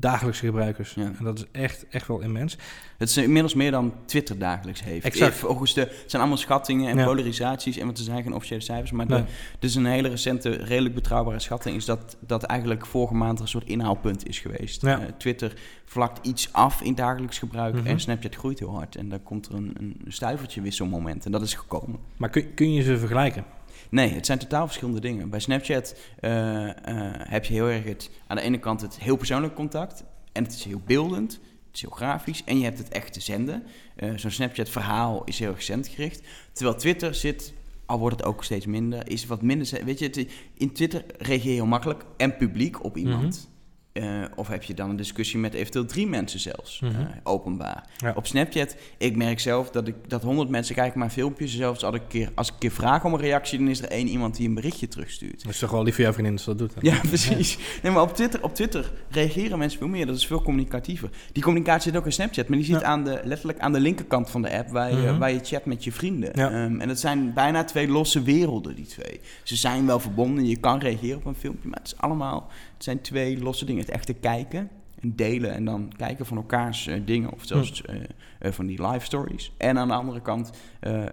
[0.00, 0.94] dagelijkse gebruikers.
[0.94, 1.12] Ja.
[1.18, 2.56] En dat is echt, echt wel immens.
[2.98, 5.04] Het is inmiddels meer dan Twitter dagelijks heeft.
[5.04, 5.34] Exact.
[5.34, 7.04] Volgens de, het zijn allemaal schattingen en ja.
[7.04, 7.76] polarisaties.
[7.76, 8.90] En wat er zijn geen officiële cijfers.
[8.90, 9.24] Maar nee.
[9.58, 11.76] de, is een hele recente, redelijk betrouwbare schatting.
[11.76, 14.82] Is dat dat eigenlijk vorige maand een soort inhaalpunt is geweest.
[14.82, 15.00] Ja.
[15.00, 15.52] Uh, Twitter
[15.84, 17.74] vlakt iets af in dagelijks gebruik.
[17.74, 17.88] Mm -hmm.
[17.88, 18.96] En Snapchat groeit heel hard.
[18.96, 21.24] En dan komt er een, een stuivertje wisselmoment.
[21.24, 21.98] En dat is gekomen.
[22.16, 23.44] Maar kun, kun je ze vergelijken?
[23.90, 25.30] Nee, het zijn totaal verschillende dingen.
[25.30, 26.30] Bij Snapchat uh,
[26.64, 26.70] uh,
[27.18, 30.04] heb je heel erg het, aan de ene kant het heel persoonlijk contact.
[30.32, 32.44] En het is heel beeldend, het is heel grafisch.
[32.44, 33.62] En je hebt het echt te zenden.
[33.96, 36.22] Uh, Zo'n Snapchat-verhaal is heel erg zendgericht.
[36.52, 37.52] Terwijl Twitter zit,
[37.86, 39.84] al wordt het ook steeds minder, is wat minder.
[39.84, 43.48] Weet je, in Twitter reageer je heel makkelijk en publiek op iemand.
[43.48, 43.56] -hmm.
[43.98, 47.00] Uh, of heb je dan een discussie met eventueel drie mensen zelfs, mm -hmm.
[47.00, 47.84] uh, openbaar.
[47.96, 48.12] Ja.
[48.16, 51.56] Op Snapchat, ik merk zelf dat, ik, dat 100 mensen kijken mijn filmpjes.
[51.56, 53.82] Zelfs als ik, een keer, als ik een keer vraag om een reactie, dan is
[53.82, 55.42] er één iemand die een berichtje terugstuurt.
[55.42, 56.72] Dat is toch wel lief voor jouw vriendin als dat doet?
[56.80, 57.54] Ja, precies.
[57.54, 57.60] Ja.
[57.82, 60.06] Nee, maar op Twitter, op Twitter reageren mensen veel meer.
[60.06, 61.10] Dat is veel communicatiever.
[61.32, 62.86] Die communicatie zit ook in Snapchat, maar die zit ja.
[62.86, 65.18] aan de, letterlijk aan de linkerkant van de app, waar je, mm -hmm.
[65.18, 66.40] waar je chat met je vrienden.
[66.40, 69.20] Um, en dat zijn bijna twee losse werelden, die twee.
[69.42, 72.50] Ze zijn wel verbonden, je kan reageren op een filmpje, maar het is allemaal...
[72.78, 73.82] Het zijn twee losse dingen.
[73.82, 77.94] Het echte kijken en delen en dan kijken van elkaars uh, dingen of zelfs uh,
[77.94, 79.52] uh, van die live stories.
[79.56, 80.50] En aan de andere kant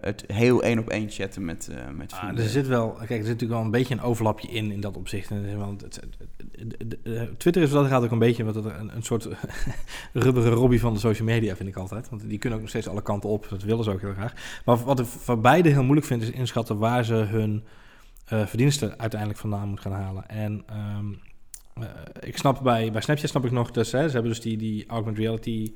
[0.01, 2.37] het heel één op één chatten met, met vrienden.
[2.37, 4.81] Ah, er zit wel, kijk, er zit natuurlijk wel een beetje een overlapje in in
[4.81, 5.31] dat opzicht.
[5.57, 5.99] Want het,
[7.37, 9.27] Twitter is dat gaat ook een beetje wat een, een soort
[10.13, 12.09] rubberen Robbie van de social media vind ik altijd.
[12.09, 13.47] Want die kunnen ook nog steeds alle kanten op.
[13.49, 14.61] Dat willen ze ook heel graag.
[14.65, 17.63] Maar wat ik voor beide heel moeilijk vind is inschatten waar ze hun
[18.25, 20.29] verdiensten uiteindelijk vandaan moeten gaan halen.
[20.29, 20.51] En
[20.97, 21.17] um, uh,
[22.19, 24.85] ik snap bij, bij Snapchat snap ik nog dus, hè, ze hebben dus die, die
[24.87, 25.73] augmented reality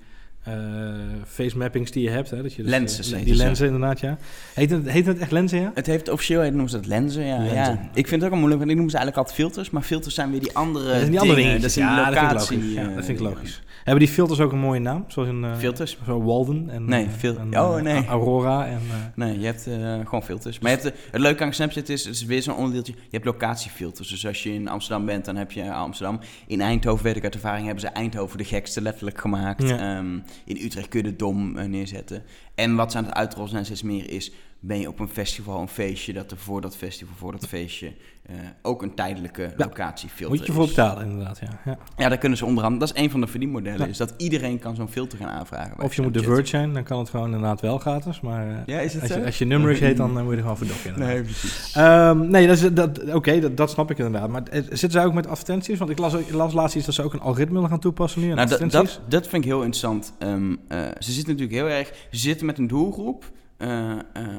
[1.25, 2.29] face mappings die je hebt.
[2.29, 3.19] Hè, dat je dus, lenzen.
[3.19, 4.17] Uh, die lenzen inderdaad, ja.
[4.53, 5.71] Heet het, heet het echt lenzen, ja?
[5.73, 7.37] Het heeft officieel heet, noemen ze het lenzen, ja.
[7.37, 7.55] lenzen.
[7.55, 7.89] ja.
[7.93, 9.69] Ik vind het ook wel moeilijk, want ik noem ze eigenlijk altijd filters.
[9.69, 11.61] Maar filters zijn weer die andere dat die andere dingen.
[11.61, 12.35] Dat ja, locatie.
[12.35, 12.75] Dat vind ik logisch.
[12.75, 13.61] Ja, dat vind ik logisch.
[13.83, 15.05] Hebben die filters ook een mooie naam?
[15.07, 15.97] Zoals een, uh, filters?
[16.05, 18.05] Zo Walden en, nee, fil en, oh, nee.
[18.05, 18.67] Aurora.
[18.67, 18.79] En,
[19.15, 19.61] nee, je hebt
[20.03, 20.59] gewoon filters.
[20.59, 22.93] Maar je hebt, het leuke aan Snapchat is, het is weer zo'n onderdeeltje.
[22.93, 24.09] Je hebt locatiefilters.
[24.09, 26.19] Dus als je in Amsterdam bent, dan heb je Amsterdam.
[26.47, 29.69] In Eindhoven, weet ik uit ervaring, hebben ze Eindhoven de gekste letterlijk gemaakt.
[29.69, 29.97] Ja.
[29.97, 32.23] Um, in Utrecht kun je de dom uh, neerzetten.
[32.55, 34.31] En wat ze aan het uitrollen zijn steeds meer is...
[34.59, 36.13] ben je op een festival, een feestje...
[36.13, 37.93] dat er voor dat festival, voor dat feestje...
[38.29, 41.59] Uh, ook een tijdelijke ja, locatiefilter Moet je voor betalen, inderdaad, ja.
[41.65, 41.77] ja.
[41.97, 42.85] Ja, daar kunnen ze onder andere...
[42.85, 43.85] Dat is een van de verdienmodellen, ja.
[43.85, 45.83] is dat iedereen kan zo'n filter gaan aanvragen.
[45.83, 48.19] Of je moet de Verge zijn, dan kan het gewoon inderdaad wel gratis.
[48.19, 50.35] Maar uh, ja, is het als, je, als je nummers heet, dan uh, moet je
[50.35, 50.99] er gewoon voor dokken.
[50.99, 51.75] Nee, precies.
[51.77, 54.29] Um, nee, dat, is, dat, oké, okay, dat, dat snap ik inderdaad.
[54.29, 55.77] Maar zitten zij ook met advertenties?
[55.77, 58.33] Want ik las, ik las laatst iets dat ze ook een algoritme gaan toepassen nu
[58.33, 58.69] nou.
[58.69, 60.13] Dat, dat vind ik heel interessant.
[60.19, 60.59] Um,
[60.99, 61.87] ze zitten natuurlijk heel erg...
[62.11, 63.31] Ze zitten met een doelgroep...
[63.59, 64.33] Uh, uh,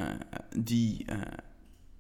[0.57, 1.17] die uh,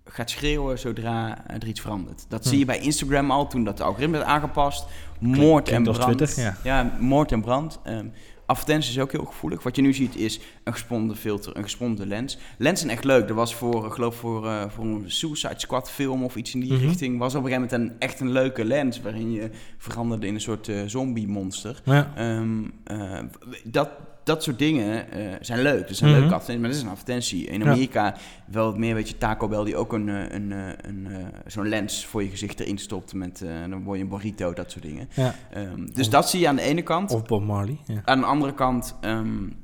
[0.04, 2.24] gaat schreeuwen zodra er iets verandert.
[2.28, 2.48] Dat hm.
[2.48, 4.86] zie je bij Instagram al toen dat de algoritme werd aangepast.
[5.18, 6.16] Moord en brand.
[6.18, 6.56] Twitter, ja.
[6.64, 6.96] ja.
[7.00, 7.80] moord en brand.
[7.86, 8.12] Um,
[8.50, 9.62] advertenties is ook heel gevoelig.
[9.62, 12.38] Wat je nu ziet is een gesponde filter, een gesponde lens.
[12.58, 13.28] Lens zijn echt leuk.
[13.28, 16.60] Er was voor, ik geloof voor, uh, voor een Suicide Squad film of iets in
[16.60, 16.86] die mm -hmm.
[16.86, 17.18] richting...
[17.18, 19.00] was op een gegeven moment een, echt een leuke lens...
[19.00, 21.80] waarin je veranderde in een soort uh, zombie monster.
[21.84, 22.36] Ja.
[22.38, 23.18] Um, uh,
[23.64, 23.90] dat,
[24.30, 25.88] dat soort dingen uh, zijn leuk.
[25.88, 26.24] Dat zijn mm -hmm.
[26.24, 27.46] leuke advertenties, maar dat is een advertentie.
[27.46, 28.16] In Amerika ja.
[28.46, 31.08] wel meer, weet je, Taco Bell die ook een, een, een, een
[31.46, 34.70] zo'n lens voor je gezicht erin stopt met, uh, dan word je een burrito, dat
[34.70, 35.08] soort dingen.
[35.14, 35.34] Ja.
[35.56, 37.10] Um, dus of, dat zie je aan de ene kant.
[37.10, 37.78] Of Bob Marley.
[37.86, 38.02] Ja.
[38.04, 39.56] Aan de andere kant um,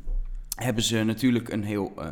[0.54, 2.04] hebben ze natuurlijk een heel uh,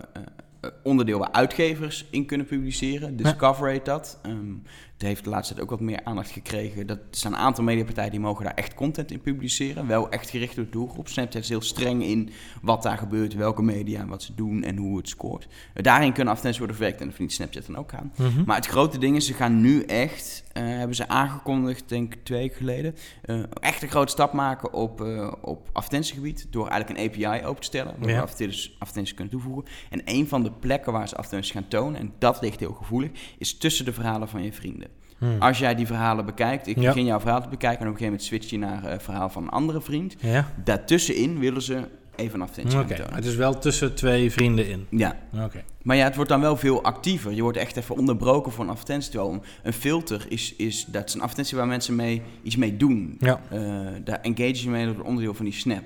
[0.83, 3.17] onderdeel waar uitgevers in kunnen publiceren.
[3.17, 4.19] Discover heet dat.
[4.27, 4.63] Um,
[4.95, 6.87] het heeft de laatste tijd ook wat meer aandacht gekregen.
[6.87, 9.87] Dat er zijn een aantal mediapartijen die mogen daar echt content in publiceren.
[9.87, 11.09] Wel echt gericht op de doelgroep.
[11.09, 12.31] Snapchat is heel streng in
[12.63, 15.47] wat daar gebeurt, welke media, wat ze doen en hoe het scoort.
[15.75, 18.13] daarin kunnen advertenties worden verwerkt en dat verdient Snapchat dan ook aan.
[18.17, 18.45] Mhm.
[18.47, 22.25] Maar het grote ding is, ze gaan nu echt, uh, hebben ze aangekondigd, denk ik
[22.25, 26.47] twee weken geleden, uh, echt een grote stap maken op, uh, op advertentiegebied.
[26.51, 28.21] Door eigenlijk een API open te stellen, waar ja.
[28.21, 29.65] advertenties, advertenties kunnen toevoegen.
[29.91, 33.11] En een van de plekken waar ze advertenties gaan tonen, en dat ligt heel gevoelig,
[33.39, 34.84] is tussen de verhalen van je vrienden.
[35.19, 35.43] Hmm.
[35.43, 38.13] Als jij die verhalen bekijkt, ik begin jouw verhaal te bekijken en op een gegeven
[38.13, 40.15] moment switch je naar het verhaal van een andere vriend.
[40.19, 40.49] Ja.
[40.65, 44.87] Daartussenin willen ze even een advertentie Oké, het is wel tussen twee vrienden in.
[44.91, 45.17] Ja.
[45.45, 45.65] Oké.
[45.83, 47.33] Maar ja, het wordt dan wel veel actiever.
[47.33, 49.21] Je wordt echt even onderbroken voor een advertentie.
[49.63, 53.17] Een filter is, is, dat is een advertentie waar mensen mee, iets mee doen.
[53.19, 53.41] Ja.
[53.53, 53.61] Uh,
[54.05, 55.83] daar engage je mee, het onderdeel van die snap.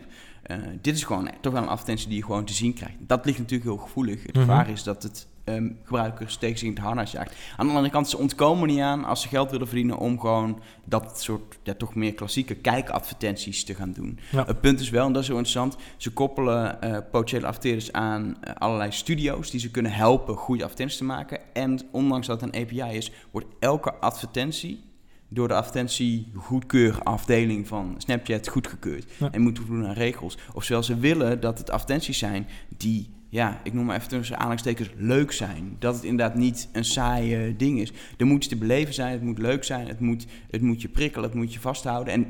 [0.47, 2.97] Uh, dit is gewoon toch wel een advertentie die je gewoon te zien krijgt.
[2.99, 4.23] Dat ligt natuurlijk heel gevoelig.
[4.23, 7.35] Het mm gevaar is dat het um, gebruikers tegen zich in het harnas jaagt.
[7.57, 10.61] Aan de andere kant, ze ontkomen niet aan als ze geld willen verdienen om gewoon
[10.85, 14.19] dat soort ja, toch meer klassieke kijkadvertenties te gaan doen.
[14.31, 18.23] Het punt is wel, en dat is heel interessant, ze koppelen uh, potentiële adverteerders aan
[18.23, 21.39] uh, allerlei studio's die ze kunnen helpen goede advertenties te maken.
[21.53, 24.87] En ondanks dat het een API is, wordt elke advertentie
[25.29, 29.13] door de advertentiegoedkeurafdeling van Snapchat goedgekeurd.
[29.31, 30.39] En moeten voldoen aan regels.
[30.53, 34.91] Ofwel ze willen dat het advertenties zijn die ja, ik noem maar even tussen aanhalingstekens,
[34.97, 35.77] leuk zijn.
[35.79, 37.93] Dat het inderdaad niet een saaie ding is.
[38.17, 40.89] Er moet iets te beleven zijn, het moet leuk zijn, het moet, het moet je
[40.89, 42.13] prikkelen, het moet je vasthouden.
[42.13, 42.27] En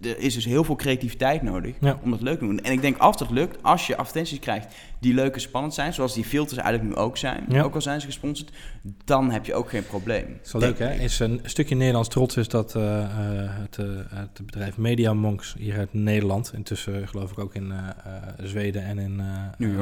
[0.00, 2.60] er is dus heel veel creativiteit nodig om dat leuk te doen.
[2.60, 5.94] En ik denk als dat lukt, als je advertenties krijgt die leuk en spannend zijn,
[5.94, 8.50] zoals die filters eigenlijk nu ook zijn, ook al zijn ze gesponsord,
[9.04, 10.26] dan heb je ook geen probleem.
[10.26, 10.92] Dat is wel leuk, hè?
[10.92, 15.78] Is een stukje Nederlands trots is dat uh, het, uh, het, bedrijf Media Monks hier
[15.78, 17.72] uit Nederland, intussen geloof ik ook in
[18.42, 19.22] Zweden en in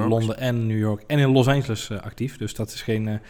[0.09, 2.37] Londen en New York en in Los Angeles actief.
[2.37, 3.21] Dus dat is geen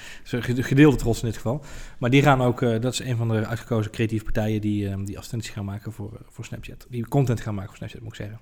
[0.43, 1.65] gedeelde trots in dit geval.
[1.99, 5.53] Maar die gaan ook, dat is een van de uitgekozen creatieve partijen die, die advertenties
[5.53, 6.78] gaan maken voor, voor Snapchat.
[6.89, 8.39] Die content gaan maken voor Snapchat, moet ik zeggen.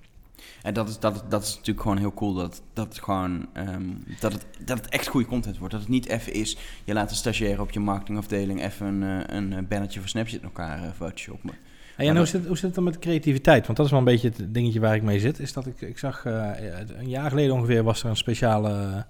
[0.61, 2.33] En dat is, dat, dat is natuurlijk gewoon heel cool.
[2.33, 5.73] Dat, dat, het gewoon, um, dat, het, dat het echt goede content wordt.
[5.73, 9.35] Dat het niet even is, je laat een stagiair op je marketingafdeling even een, eh,
[9.35, 11.51] een eh, bannetje voor Snapchat in elkaar uh, photoshoppen.
[11.95, 13.65] En hoe, zit, hoe zit het dan met creativiteit?
[13.65, 15.39] Want dat is wel een beetje het dingetje waar ik mee zit.
[15.39, 16.51] Is dat ik, ik zag uh,
[16.97, 19.05] een jaar geleden ongeveer was er een speciale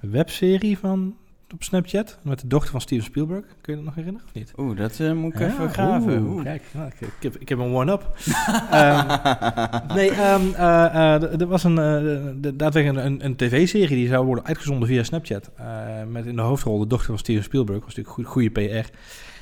[0.00, 1.16] webserie van
[1.54, 3.44] op Snapchat met de dochter van Steven Spielberg.
[3.60, 4.52] Kun je dat nog herinneren of niet?
[4.56, 6.22] Oeh, dat uh, moet ik even graven.
[6.22, 8.02] Oeh, kijk, nou, ik, ik, heb, ik heb een one-up.
[8.72, 9.06] um,
[9.96, 14.88] nee, um, uh, er was een, uh, daadwerkelijk een, een tv-serie die zou worden uitgezonden
[14.88, 15.50] via Snapchat.
[16.08, 17.78] met in de hoofdrol de dochter van Steven Spielberg.
[17.78, 18.88] Dat was natuurlijk goede PR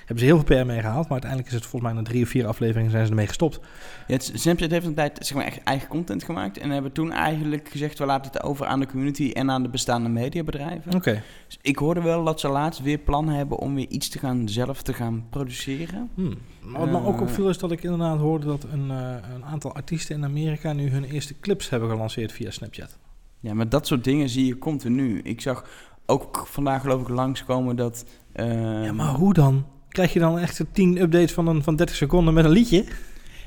[0.06, 1.02] hebben ze heel veel PR mee gehaald.
[1.02, 3.60] Maar uiteindelijk is het volgens mij na drie of vier afleveringen zijn ze ermee gestopt.
[4.06, 6.58] Ja, het, Snapchat heeft een tijd zeg maar, echt eigen content gemaakt.
[6.58, 9.68] En hebben toen eigenlijk gezegd, we laten het over aan de community en aan de
[9.68, 10.94] bestaande mediabedrijven.
[10.94, 11.22] Oké.
[11.46, 14.48] Dus ik hoorde wel dat ze laatst weer plannen hebben om weer iets te gaan
[14.48, 16.10] zelf te gaan produceren.
[16.14, 16.34] Hmm.
[16.60, 19.74] Maar wat me ook opviel is dat ik inderdaad hoorde dat een, uh, een aantal
[19.74, 22.98] artiesten in Amerika nu hun eerste clips hebben gelanceerd via Snapchat.
[23.40, 25.20] Ja, maar dat soort dingen zie je continu.
[25.22, 25.64] Ik zag
[26.06, 28.04] ook vandaag geloof ik langskomen dat...
[28.34, 29.64] Uh, ja, maar hoe dan?
[29.96, 32.84] Krijg je dan echt 10 updates van, een, van 30 seconden met een liedje?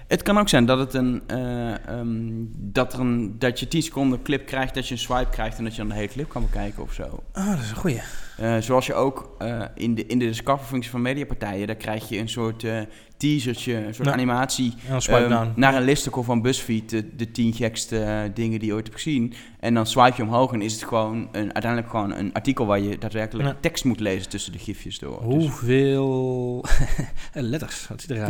[0.07, 3.81] Het kan ook zijn dat, het een, uh, um, dat, er een, dat je 10
[3.81, 6.29] seconden clip krijgt, dat je een swipe krijgt en dat je dan de hele clip
[6.29, 7.23] kan bekijken of zo.
[7.31, 8.01] Ah, dat is een goeie.
[8.41, 12.17] Uh, zoals je ook uh, in de, in de discover-functie van mediapartijen, daar krijg je
[12.17, 12.63] een soort
[13.19, 14.73] teasertje, een soort animatie
[15.09, 18.87] um, naar een listicle van BuzzFeed, de, de tien gekste uh, dingen die je ooit
[18.87, 19.33] hebt gezien.
[19.59, 22.79] En dan swipe je omhoog en is het gewoon een, uiteindelijk gewoon een artikel waar
[22.79, 23.57] je daadwerkelijk ja.
[23.59, 25.21] tekst moet lezen tussen de gifjes door.
[25.21, 26.65] Dus- hoeveel
[27.33, 28.29] letters, wat zit eruit?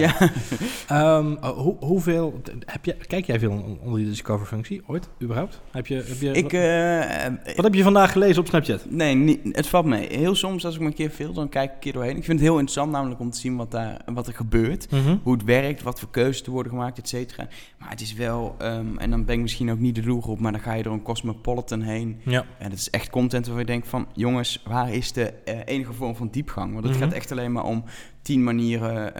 [0.90, 1.18] Ja.
[1.18, 5.62] um, hoe, hoeveel, heb je, kijk jij veel onder die Discover functie ooit, überhaupt?
[5.72, 8.86] Heb je, heb je, ik, wat, uh, wat heb je vandaag gelezen op Snapchat?
[8.90, 9.99] Nee, niet, het valt mee.
[10.08, 12.18] Heel soms als ik me een keer veel, dan kijk ik een keer doorheen.
[12.18, 14.92] Ik vind het heel interessant namelijk om te zien wat, daar, wat er gebeurt.
[14.92, 15.18] Mhm.
[15.24, 17.48] Hoe het werkt, wat voor keuzes te worden gemaakt, et cetera.
[17.80, 20.52] Maar het is wel, um, en dan ben ik misschien ook niet de doelgroep, maar
[20.52, 22.22] dan ga je door een cosmopolitan heen.
[22.24, 22.46] Ja.
[22.58, 25.94] En het is echt content waar je denkt van, jongens, waar is de uh, enige
[25.94, 26.74] vorm van diepgang?
[26.74, 27.10] Want het mm -hmm.
[27.10, 27.84] gaat echt alleen maar om
[28.22, 29.14] tien manieren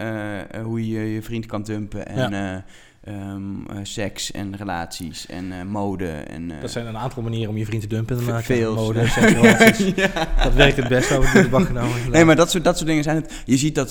[0.54, 2.30] uh, hoe je je vriend kan dumpen en...
[2.30, 2.64] Ja
[3.08, 6.08] um, uh, seks en relaties en uh, mode.
[6.08, 8.44] En, uh, dat zijn een aantal manieren om je vriend te dumpen te maken.
[8.44, 8.74] Veel.
[8.74, 9.94] Mode, seks, relaties.
[9.94, 10.10] ja.
[10.42, 12.10] Dat werkt het best over de bak genomen.
[12.10, 13.42] Nee, maar dat soort, dat soort dingen zijn het.
[13.44, 13.90] Je ziet dat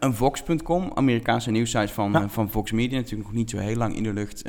[0.00, 2.28] een Vox.com, Amerikaanse nieuwsite van, ja.
[2.28, 4.42] van Vox Media, natuurlijk nog niet zo heel lang in de lucht,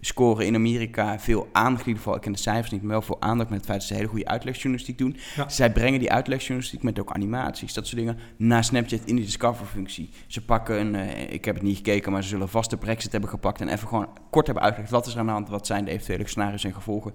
[0.00, 1.80] scoren in Amerika veel aandacht.
[1.80, 3.78] In ieder geval, ik ken de cijfers niet, maar wel veel aandacht met het feit
[3.78, 5.16] dat ze hele goede uitlegjournalistiek doen.
[5.36, 5.48] Ja.
[5.48, 10.10] Zij brengen die uitlegjournalistiek met ook animaties, dat soort dingen, naar Snapchat in die Discover-functie.
[10.26, 10.94] Ze pakken een,
[11.32, 13.88] ik heb het niet gekeken, maar ze zullen vast de Brexit hebben gepakt en even
[13.88, 16.64] gewoon kort hebben uitgelegd wat is er aan de hand, wat zijn de eventuele scenario's
[16.64, 17.12] en gevolgen.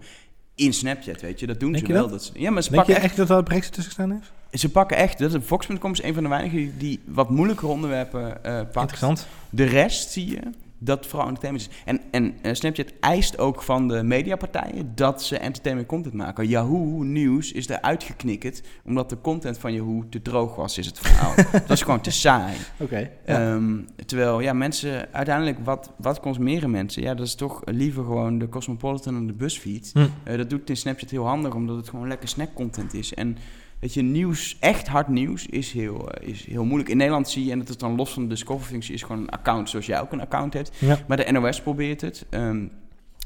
[0.56, 1.48] in Snapchat, weet je.
[1.48, 2.08] Dat doen Denk ze je wel.
[2.08, 2.12] dat?
[2.12, 4.60] Dat ze, ja, maar ze Denk je pakken echt dat Brexit tussen gestaan is?
[4.60, 7.72] Ze pakken echt, dat is, Fox.com is een van de weinigen die, die wat moeilijkere
[7.72, 8.76] onderwerpen eh pakt.
[8.76, 9.28] Interessant.
[9.50, 10.40] De rest zie je
[10.78, 11.78] dat vooral entertainment is.
[11.86, 16.48] En, en eh, Snapchat eist ook van de mediapartijen dat ze entertainment content maken.
[16.48, 21.00] Yahoo Nieuws is eruit geknikkerd omdat de content van Yahoo te droog was, is het
[21.00, 21.36] verhaal.
[21.52, 22.56] dat is gewoon te saai.
[22.80, 23.12] Oké.
[23.26, 27.02] Ehm, terwijl, ja, mensen, uiteindelijk, wat, wat consumeren mensen?
[27.02, 29.90] Ja, dat is toch liever gewoon de Cosmopolitan en de BuzzFeed.
[29.94, 30.08] Hm.
[30.24, 33.14] Eh, dat doet in Snapchat heel handig, omdat het gewoon lekker snackcontent is.
[33.14, 33.38] En
[33.86, 36.90] weet je, nieuws, echt hard nieuws, is heel, eh, is heel moeilijk.
[36.90, 39.30] In Nederland zie je, en dat is dan los van de discover-functie, is gewoon een
[39.30, 40.72] account zoals jij ook een account hebt.
[40.80, 40.98] Ja.
[41.08, 42.26] Maar de NOS probeert het.
[42.30, 42.66] Ehm,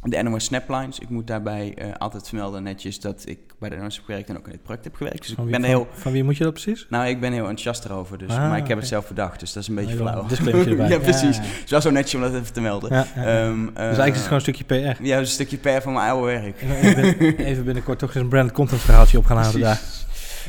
[0.02, 1.00] de NOS Snaplines.
[1.00, 4.38] Ik moet daarbij eh, altijd vermelden netjes dat ik bij de NOS heb gewerkt en
[4.38, 5.18] ook in dit project heb gewerkt.
[5.20, 5.88] Dus Van ik wie, ben van, heel...
[5.92, 6.88] van wie moet je dat precies?
[6.90, 9.54] Nou, ik ben heel enthousiast erover, dus, Ah, maar ik heb het zelf bedacht, dus
[9.54, 10.88] dat is een beetje Ja, flauw.
[10.88, 11.36] ja, precies.
[11.38, 12.94] Ja, Het is wel zo netjes om dat even te melden.
[12.94, 13.08] ja.
[13.16, 13.48] Ja, ja.
[13.48, 15.04] Ehm, dus eigenlijk is het gewoon een stukje PR.
[15.04, 16.62] Ja, dat een stukje per van mijn oude werk.
[16.62, 19.82] Even, even binnenkort toch eens een brand content verhaaltje op gaan houden daar.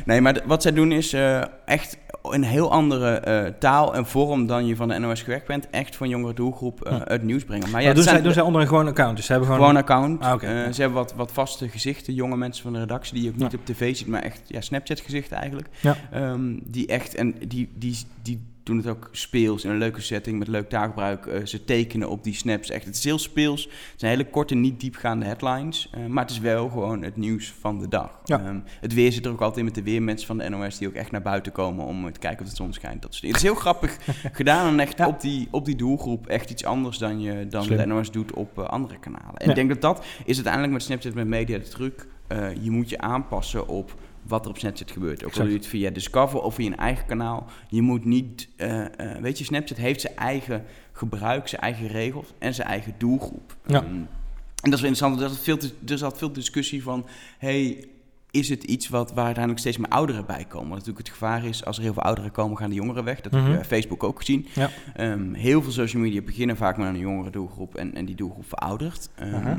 [0.04, 4.46] Nee, maar wat zij doen is eh, echt een heel andere eh, taal en vorm
[4.46, 5.70] dan je van de NOS gewerkt bent.
[5.70, 7.00] Echt van jongere doelgroep Hm.
[7.12, 7.62] het nieuws brengen.
[7.62, 9.16] Maar Maar ja, doen, zij, doen zij onder een gewoon account?
[9.16, 9.66] Dus ze hebben gewoon...
[9.66, 10.22] gewoon account.
[10.22, 10.40] Ah,
[10.72, 13.52] ze hebben wat, wat vaste gezichten, jonge mensen van de redactie die je ook niet
[13.52, 13.58] Ja.
[13.58, 15.68] op tv ziet, maar echt ja, Snapchat gezichten eigenlijk.
[15.80, 15.96] Ja.
[16.12, 20.38] Ehm, die echt, en die, die, die doen het ook speels in een leuke setting
[20.38, 21.26] met leuk taalgebruik.
[21.26, 22.84] Eh, ze tekenen op die snaps echt.
[22.84, 23.62] Het is heel speels.
[23.64, 25.88] Het zijn hele korte, niet diepgaande headlines.
[25.92, 28.20] eh, maar het is wel gewoon het nieuws van de dag.
[28.24, 28.40] Ja.
[28.40, 30.88] Ehm, het weer zit er ook altijd in met de weermensen van de NOS die
[30.88, 33.02] ook echt naar buiten komen om te kijken of de zon schijnt.
[33.02, 33.26] Dat dingen.
[33.28, 33.96] Het is heel grappig
[34.32, 35.06] gedaan en echt Ja.
[35.06, 37.76] op, die, op die doelgroep echt iets anders dan, je, dan Slim.
[37.76, 39.34] de NOS doet op eh, andere kanalen.
[39.36, 39.48] En Ja.
[39.50, 42.06] ik denk dat dat is uiteindelijk met Snapchat met media de truc.
[42.62, 43.94] Je moet je aanpassen op
[44.30, 45.24] wat er op Snapchat gebeurt.
[45.24, 47.46] Ook al doe je het via Discover of via een eigen kanaal.
[47.68, 48.48] Je moet niet...
[48.56, 52.94] eh, eh, weet je, Snapchat heeft zijn eigen gebruik, zijn eigen regels en zijn eigen
[52.98, 53.56] doelgroep.
[53.66, 53.82] Ja.
[53.82, 53.84] Ehm,
[54.62, 55.18] en dat is wel interessant.
[55.20, 57.06] want Er, is veel, er zat veel discussie van...
[57.38, 57.84] Hey,
[58.30, 60.68] is het iets wat, waar uiteindelijk steeds meer ouderen bij komen?
[60.68, 63.20] Wat natuurlijk het gevaar is, als er heel veel ouderen komen, gaan de jongeren weg.
[63.20, 63.40] Dat Mhm.
[63.42, 64.46] heb je bij Facebook ook gezien.
[64.54, 64.70] Ja.
[64.94, 68.48] Ehm, heel veel social media beginnen vaak met een jongere doelgroep en, en die doelgroep
[68.48, 69.10] veroudert.
[69.14, 69.58] Ehm, Aha.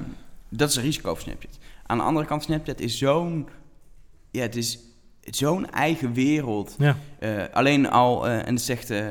[0.50, 1.58] Dat is een risico van Snapchat.
[1.86, 3.48] Aan de andere kant, Snapchat is zo'n...
[4.32, 4.80] Ja, het is
[5.22, 6.76] zo'n eigen wereld.
[6.80, 6.96] Ja.
[7.20, 9.06] Eh, alleen al, eh, en dat zegt eh,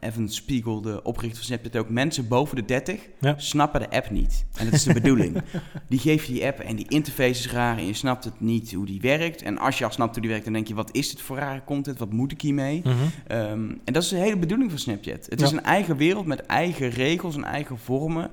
[0.00, 3.34] Evan Spiegel, de oprichter van Snapchat ook, mensen boven de 30 Ja.
[3.38, 4.44] snappen de app niet.
[4.56, 5.36] En dat is de bedoeling.
[5.88, 8.72] Die geef je die app en die interface is raar en je snapt het niet
[8.72, 9.42] hoe die werkt.
[9.42, 11.36] En als je al snapt hoe die werkt, dan denk je, wat is dit voor
[11.36, 11.98] rare content?
[11.98, 12.82] Wat moet ik hiermee?
[13.26, 15.26] Ehm, en dat is de hele bedoeling van Snapchat.
[15.28, 15.46] Het Ja.
[15.46, 18.30] is een eigen wereld met eigen regels en eigen vormen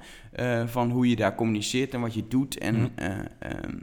[0.65, 2.58] van hoe je daar communiceert en wat je doet.
[2.58, 2.88] En Mhm.
[2.95, 3.77] eh, ehm,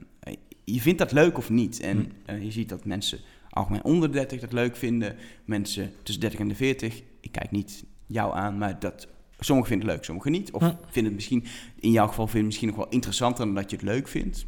[0.74, 1.80] je vindt dat leuk of niet.
[1.80, 2.06] En Mhm.
[2.24, 3.18] eh, je ziet dat mensen
[3.50, 5.16] algemeen onder de 30 dat leuk vinden.
[5.44, 7.02] Mensen tussen 30 en de 40.
[7.20, 9.06] Ik kijk niet jou aan, maar dat
[9.38, 10.50] sommigen vinden het leuk, sommigen niet.
[10.52, 10.66] Of Hm.
[10.85, 11.44] vinden het misschien,
[11.80, 14.46] in jouw geval, vinden het misschien nog wel interessanter dan dat je het leuk vindt.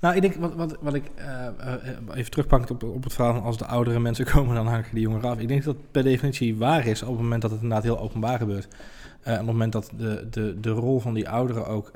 [0.00, 1.74] Nou, ik denk wat, wat, wat ik eh, eh,
[2.14, 5.00] even terugpakkend op, op het verhaal van als de oudere mensen komen, dan hangen die
[5.02, 5.38] jongeren af.
[5.38, 8.00] Ik denk dat dat per definitie waar is op het moment dat het inderdaad heel
[8.00, 8.68] openbaar gebeurt.
[9.22, 11.92] Eh, op het moment dat de, de, de rol van die ouderen ook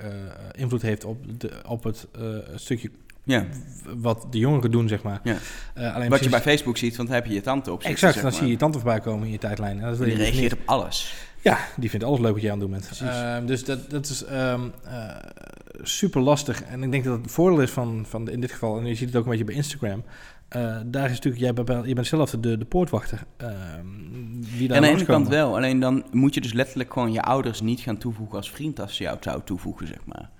[0.57, 2.09] invloed heeft op, de, op het
[2.54, 2.90] stukje
[3.28, 3.46] Ja,
[3.96, 5.20] wat de jongeren doen, zeg maar.
[5.24, 5.36] Ja.
[5.74, 8.14] Eh, alleen wat je bij Facebook ziet, want daar heb je je tante op Exact,
[8.14, 8.32] dan maar.
[8.32, 9.80] zie je je tante voorbij komen in je tijdlijn.
[9.80, 11.14] En dat wil Die reageert op alles.
[11.42, 12.86] Ja, die vindt alles leuk wat je aan het doen bent.
[12.86, 13.06] Precies.
[13.06, 15.16] Ehm, dus dat, dat is ehm, eh,
[15.82, 16.62] super lastig.
[16.62, 19.08] En ik denk dat het voordeel is van, van in dit geval, en je ziet
[19.08, 20.02] het ook een beetje bij Instagram.
[20.48, 23.22] eh, daar is natuurlijk, jij bent, je bent zelf de, de poortwachter.
[23.36, 23.50] ehm,
[24.56, 27.22] wie daar Aan de ene kant wel, alleen dan moet je dus letterlijk gewoon je
[27.22, 30.30] ouders niet gaan toevoegen als vriend als ze jou zou toevoegen, zeg maar.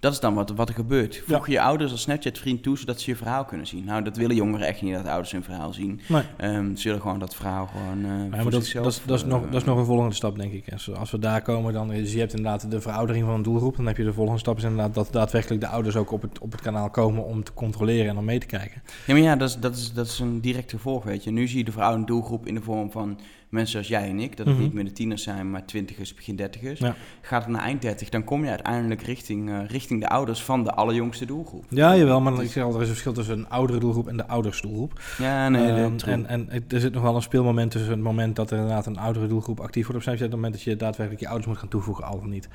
[0.00, 1.22] Dat is dan wat, wat er gebeurt.
[1.26, 3.84] Voeg je je ouders als Snapchat-vriend toe, zodat ze je verhaal kunnen zien.
[3.84, 6.00] Nou, dat willen jongeren echt niet, dat ouders hun verhaal zien.
[6.08, 6.22] Nee.
[6.36, 9.02] Ehm, ze willen gewoon dat verhaal gewoon eh Ja, voor maar dat, zichzelf, dat, is-
[9.06, 10.64] dat, is nog, eh, dat is nog een volgende stap, denk ik.
[10.98, 13.76] Als we daar komen, dan is je hebt inderdaad de veroudering van een doelgroep.
[13.76, 16.38] Dan heb je de volgende stap, is inderdaad dat daadwerkelijk de ouders ook op het,
[16.38, 18.82] op het kanaal komen om te controleren en om mee te kijken.
[19.06, 21.30] Ja, maar ja, dat is, dat, is, dat is een direct gevolg, weet je.
[21.30, 24.36] Nu zie je de verouderde doelgroep in de vorm van mensen zoals jij en ik.
[24.36, 24.64] Dat het Mhm.
[24.64, 26.80] niet meer de tieners zijn, maar twintigers, begin dertigers.
[26.80, 26.94] Ja.
[27.20, 30.64] Gaat het naar eind dertig, dan kom je uiteindelijk richting, eh, richting de ouders van
[30.64, 31.64] de allerjongste doelgroep.
[31.68, 34.16] Ja, jawel, maar ik zeg al, er is een verschil tussen een oudere doelgroep en
[34.16, 35.00] de oudersdoelgroep.
[35.18, 36.14] Ja, nee, dat true.
[36.14, 38.98] en, en er zit nog wel een speelmoment tussen het moment dat er inderdaad een
[38.98, 41.58] oudere doelgroep actief wordt op Snapchat en het moment dat je daadwerkelijk je ouders moet
[41.58, 42.48] gaan toevoegen, al of niet.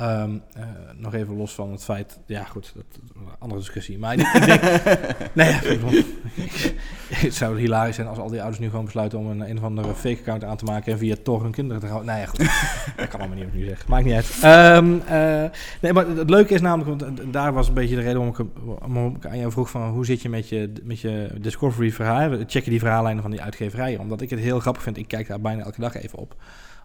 [0.00, 0.62] Ehm, eh,
[0.96, 2.84] nog even los van het feit, ja goed, dat
[3.14, 3.98] een andere discussie.
[3.98, 4.62] Maar ik, ik denk,
[5.40, 5.52] nee,
[7.24, 9.64] het zou hilarisch zijn als al die ouders nu gewoon besluiten om een, een of
[9.64, 12.08] andere fake account aan te maken en via Tor hun kinderen te houden.
[12.08, 12.38] Nou ja, goed,
[12.96, 13.88] dat kan allemaal niet wat ik nu zeg.
[13.88, 14.38] Maakt niet uit.
[14.42, 18.02] Ehm, eh, nee, maar het, leuke is namelijk, want eh, daar was een beetje de
[18.02, 18.46] reden waarom ik,
[18.80, 22.30] waarom ik aan jou vroeg van hoe zit je met je, met je Discovery verhaal,
[22.46, 24.96] check je die verhaallijnen van die uitgeverijen, omdat ik het heel grappig vind.
[24.96, 26.36] Ik kijk daar bijna elke dag even op.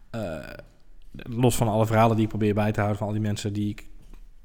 [0.10, 0.22] Eh,
[1.18, 3.70] los van alle verhalen die ik probeer bij te houden van al die mensen die
[3.70, 3.86] ik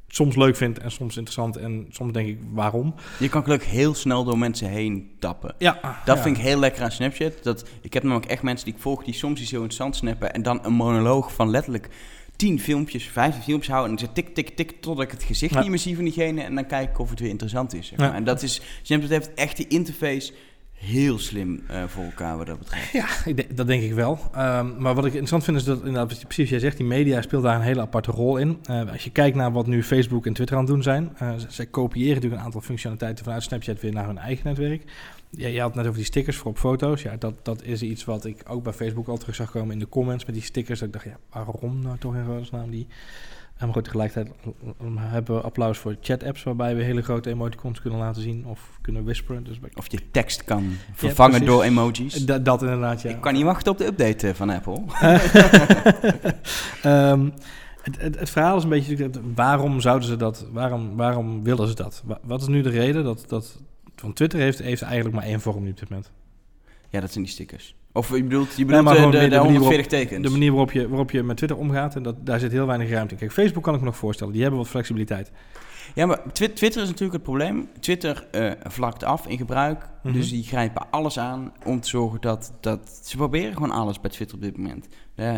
[0.08, 2.94] soms leuk vind en soms interessant en soms denk ik waarom.
[3.18, 5.54] Je kan gelukkig heel snel door mensen heen tappen.
[5.58, 6.00] Ja.
[6.04, 7.42] Dat vind ik heel lekker aan Snapchat.
[7.42, 10.32] Dat, ik heb namelijk echt mensen die ik volg die soms iets heel interessant snappen
[10.32, 11.88] en dan een monoloog van letterlijk
[12.36, 15.68] tien filmpjes, vijftien filmpjes houden en zeg tik, tik, tik totdat ik het gezicht niet
[15.68, 17.86] meer zie van diegene en dan kijk ik of het weer interessant is.
[17.86, 18.14] Zeg maar.
[18.14, 20.32] En dat is, Snapchat heeft echt die interface
[20.80, 22.92] heel slim uh, voor elkaar wat dat betreft.
[22.92, 23.06] Ja,
[23.54, 24.18] dat denk ik wel.
[24.36, 27.54] Um, maar wat ik interessant vind is dat, precies jij zegt, die media speelt daar
[27.54, 28.58] een hele aparte rol in.
[28.70, 31.32] Uh, als je kijkt naar wat nu Facebook en Twitter aan het doen zijn, uh,
[31.48, 34.82] zij kopiëren natuurlijk een aantal functionaliteiten vanuit Snapchat weer naar hun eigen netwerk.
[35.30, 37.02] Je had het net over die stickers voor op foto's.
[37.02, 39.78] Ja, dat, dat is iets wat ik ook bij Facebook al terug zag komen in
[39.78, 40.78] de comments met die stickers.
[40.78, 42.86] Dat ik dacht, ja, waarom nou toch in godesnaam die...
[43.60, 44.34] En goed, tegelijkertijd
[44.98, 49.04] hebben we applaus voor chat-apps waarbij we hele grote emoticons kunnen laten zien of kunnen
[49.04, 49.44] whisperen.
[49.44, 52.26] Dus of je tekst kan vervangen door emojis.
[52.26, 53.10] Dat, dat inderdaad, ja.
[53.10, 54.82] Ik kan niet wachten op de update eh, van Apple.
[56.84, 57.32] um,
[57.82, 61.74] het, het, het, verhaal is een beetje, waarom zouden ze dat, waarom, waarom willen ze
[61.74, 62.02] dat?
[62.22, 63.58] Wat is nu de reden dat, dat
[63.96, 66.10] van Twitter heeft, heeft eigenlijk maar één vorm nu op dit moment?
[66.88, 67.74] Ja, dat zijn die stickers.
[67.92, 70.22] Of je bedoelt, je bedoelt de, de, de, 140 tekens?
[70.26, 72.90] De manier waarop je, waarop je met Twitter omgaat, en dat, daar zit heel weinig
[72.90, 73.20] ruimte in.
[73.20, 75.30] Kijk, Facebook kan ik me nog voorstellen, die hebben wat flexibiliteit.
[75.94, 77.68] Ja, maar Twitter is natuurlijk het probleem.
[77.80, 79.88] Twitter uh, vlakt af in gebruik.
[80.02, 80.14] Mhm.
[80.14, 83.00] Dus die grijpen alles aan om te zorgen dat, dat...
[83.04, 84.88] Ze proberen gewoon alles bij Twitter op dit moment.
[85.20, 85.36] Uh,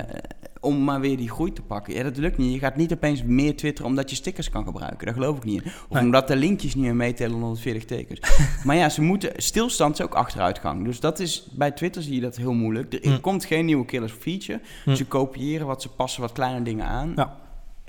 [0.61, 1.95] om maar weer die groei te pakken.
[1.95, 2.53] Ja, dat lukt niet.
[2.53, 5.07] Je gaat niet opeens meer twitteren omdat je stickers kan gebruiken.
[5.07, 5.71] Daar geloof ik niet in.
[5.89, 8.21] Of omdat de linkjes niet meer meetellen 140 tekens.
[8.65, 9.33] maar ja, ze moeten...
[9.37, 10.85] Stilstand is ook achteruitgang.
[10.85, 11.47] Dus dat is...
[11.53, 12.93] Bij Twitter zie je dat heel moeilijk.
[12.93, 13.21] Er hm.
[13.21, 14.61] komt geen nieuwe killers feature.
[14.85, 14.95] Hm.
[14.95, 17.13] Ze kopiëren wat ze passen, wat kleine dingen aan.
[17.17, 17.42] Ja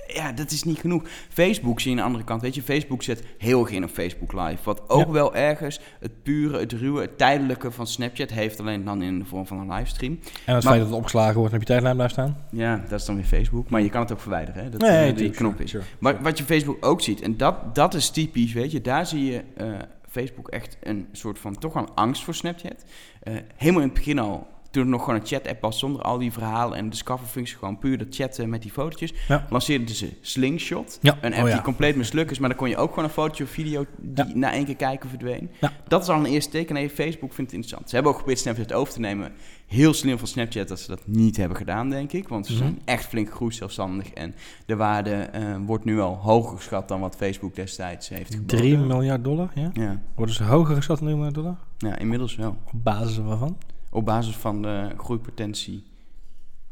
[0.06, 1.02] ja, dat is niet genoeg.
[1.28, 2.42] Facebook zie je aan de andere kant.
[2.42, 4.58] Weet je, Facebook zet heel erg in op Facebook Live.
[4.62, 8.60] Wat ook wel ergens het pure, het ruwe, het tijdelijke van Snapchat heeft.
[8.60, 10.18] Alleen dan in de vorm van een livestream.
[10.44, 12.36] En het feit dat het opgeslagen wordt en op je tijdlijn blijft staan?
[12.50, 13.70] Ja, dat is dan weer Facebook.
[13.70, 14.64] Maar je kan het ook verwijderen.
[14.64, 14.70] Hè?
[14.70, 15.76] Dat nee, uh, die knop is.
[15.98, 18.80] Maar wat je Facebook ook ziet, en dat, dat is typisch, weet je.
[18.80, 19.66] Daar zie je uh,
[20.08, 22.84] Facebook echt een soort van toch wel angst voor Snapchat.
[23.24, 26.18] Uh, helemaal in het begin al toen het nog gewoon een chat-app was zonder al
[26.18, 29.46] die verhalen en de discover-functie, gewoon puur dat chatten met die fotootjes, ja.
[29.50, 30.98] lanceerden ze Slingshot.
[31.00, 31.18] Ja.
[31.20, 33.44] Een app oh, die compleet mislukt is, maar dan kon je ook gewoon een fotootje
[33.44, 35.50] of video die na één keer kijken verdween.
[35.88, 36.74] Dat is al een eerste teken.
[36.74, 37.88] Nee, Facebook vindt het interessant.
[37.88, 39.32] Ze hebben ook geprobeerd Snapchat over te nemen.
[39.66, 42.28] Heel slim van Snapchat dat ze dat niet hebben gedaan, denk ik.
[42.28, 42.62] Want ze mhm.
[42.62, 44.10] zijn echt flink groei zelfstandig.
[44.10, 44.34] En
[44.66, 48.58] de waarde uh, wordt nu al hoger geschat dan wat Facebook destijds heeft geboden.
[48.58, 49.70] 3 miljard dollar, ja?
[49.72, 50.02] ja?
[50.14, 51.56] Worden ze hoger geschat dan 3 miljard dollar?
[51.78, 52.56] Ja, inmiddels wel.
[52.72, 53.56] Op basis waarvan?
[53.94, 55.84] Op basis van de groeipotentie.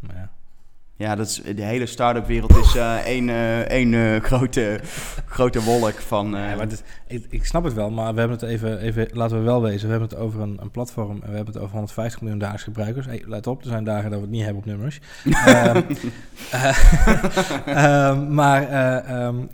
[0.00, 0.30] Ja.
[0.96, 4.80] Ja, dat is, de hele start-up wereld is uh, één, uh, één uh, grote,
[5.26, 6.30] grote wolk van...
[6.30, 6.68] Ja, maar
[7.06, 9.84] ik, ik, snap het wel, maar we hebben het even, even, laten we wel wezen,
[9.86, 12.64] we hebben het over een, een platform en we hebben het over 150 miljoen dagelijks
[12.64, 13.06] gebruikers.
[13.06, 15.00] Hey, let op, er zijn dagen dat we het niet hebben op nummers.
[17.64, 19.48] um, maar um,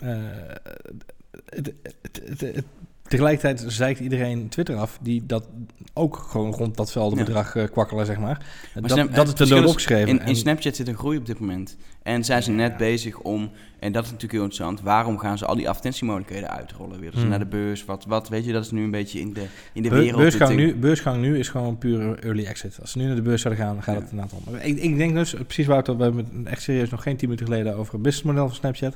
[1.45, 2.65] het, het, het,
[3.09, 5.47] Tegelijkertijd zeikt iedereen Twitter af die dat
[5.93, 8.45] ook gewoon rond datzelfde bedrag uh, kwakkelen, zeg maar.
[8.73, 10.07] maar dat, dat is de loop geschreven.
[10.09, 11.77] In, in Snapchat zit een groei op dit moment.
[12.03, 15.45] En zijn ze net bezig om, en dat is natuurlijk heel interessant, waarom gaan ze
[15.45, 16.99] al die advertentiemogelijkheden uitrollen?
[16.99, 19.33] Weer dus naar de beurs, wat, wat, weet je, dat is nu een beetje in
[19.33, 20.21] de, in de wereld.
[20.21, 22.77] Beursgang nu, beursgang nu is gewoon puur early exit.
[22.81, 24.55] Als ze nu naar de beurs zouden gaan, gaat het inderdaad om.
[24.55, 27.75] Ik, ik denk dus, precies waar we hebben echt serieus nog geen tien minuten geleden
[27.75, 28.95] over het businessmodel van Snapchat.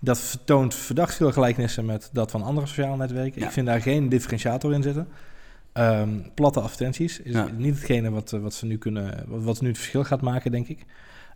[0.00, 3.42] Dat vertoont verdacht veel gelijkenissen met dat van andere sociale netwerken.
[3.42, 5.08] Ik vind daar geen differentiator in zitten.
[5.74, 9.76] Um, platte advertenties is niet hetgene wat, wat, ze nu kunnen, wat, wat nu het
[9.76, 10.84] verschil gaat maken, denk ik.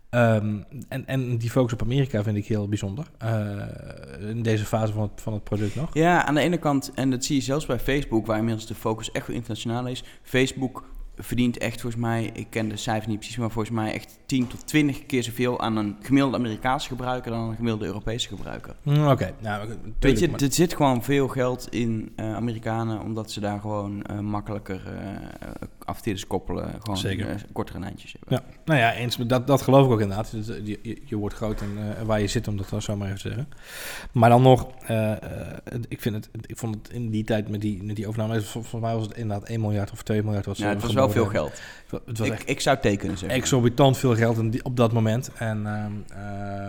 [0.09, 3.07] Um, en, en die focus op Amerika vind ik heel bijzonder.
[3.23, 5.93] Uh, in deze fase van het, van het product nog.
[5.93, 8.75] Ja, aan de ene kant, en dat zie je zelfs bij Facebook, waar inmiddels de
[8.75, 10.03] focus echt wel internationaal is.
[10.23, 14.19] Facebook verdient echt volgens mij, ik ken de cijfers niet precies, maar volgens mij echt
[14.33, 18.75] 10 tot 20 keer zoveel aan een gemiddelde Amerikaanse gebruiker dan een gemiddelde Europese gebruiker.
[18.81, 19.69] Mm, oké, nou,
[19.99, 24.19] weet je, er zit gewoon veel geld in uh, Amerikanen, omdat ze daar gewoon uh,
[24.19, 24.81] makkelijker
[25.87, 27.45] uh, koppelen, gewoon Zeker.
[27.51, 28.37] kortere lijntjes hebben.
[28.37, 30.31] Ja, nou ja, eens, dat, dat geloof ik ook inderdaad.
[30.31, 33.07] Dus, je, je, je, wordt groot en waar je zit, om dat dan zo maar
[33.07, 33.47] even te zeggen.
[34.11, 34.67] Maar dan nog,
[35.87, 38.81] ik, vind het, ik vond het in die tijd met die, met die overname, volgens
[38.81, 40.45] mij was het inderdaad 1 miljard of 2 miljard.
[40.45, 41.61] Was ja, het was wel veel geld.
[42.05, 43.37] Het was ik, echt ik zou tekenen zeggen.
[43.37, 45.31] Exorbitant veel geld in op dat moment.
[45.33, 45.65] En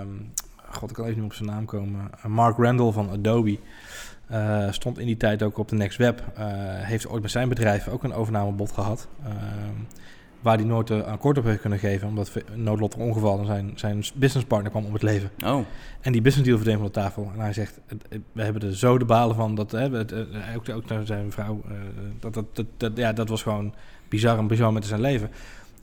[0.00, 0.32] um,
[0.70, 2.10] god, ik kan even niet op zijn naam komen.
[2.26, 3.58] Mark Randall van Adobe.
[4.30, 6.22] Uh, stond in die tijd ook op de Next Web.
[6.38, 6.44] Uh,
[6.78, 9.08] heeft ooit met zijn bedrijf ook een overnamebod gehad.
[9.26, 9.32] Uh,
[10.40, 12.08] waar hij nooit een akkoord op heeft kunnen geven.
[12.08, 15.30] Omdat noodlottig ongeval en zijn, zijn businesspartner kwam om het leven.
[15.44, 15.60] Oh.
[16.00, 17.30] En die business deal verdween van de tafel.
[17.34, 17.80] En hij zegt,
[18.32, 19.55] we hebben er zo de balen van.
[19.55, 20.14] Dat, hè, het,
[20.57, 21.62] ook, ook naar zijn vrouw.
[22.20, 23.74] dat, dat, dat, dat, ja, dat was gewoon
[24.09, 25.30] bizar en bizar met zijn leven.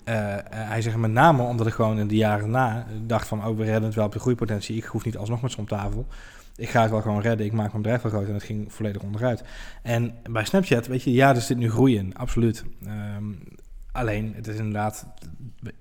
[0.06, 3.46] Uh, hij zegt met name omdat ik gewoon in de jaren na dacht van...
[3.46, 4.78] oh, we redden het wel op de groeipotentie.
[4.78, 6.08] Ik hoef niet alsnog met z'n om tafel.
[6.56, 8.74] ik ga het wel gewoon redden, ik maak mijn bedrijf wel groot en het ging
[8.74, 9.44] volledig onderuit.
[9.84, 12.64] En bij Snapchat, weet je, ja, er zit nu groei in, absoluut.
[12.86, 13.24] Ehm,
[13.92, 15.08] alleen, het is inderdaad,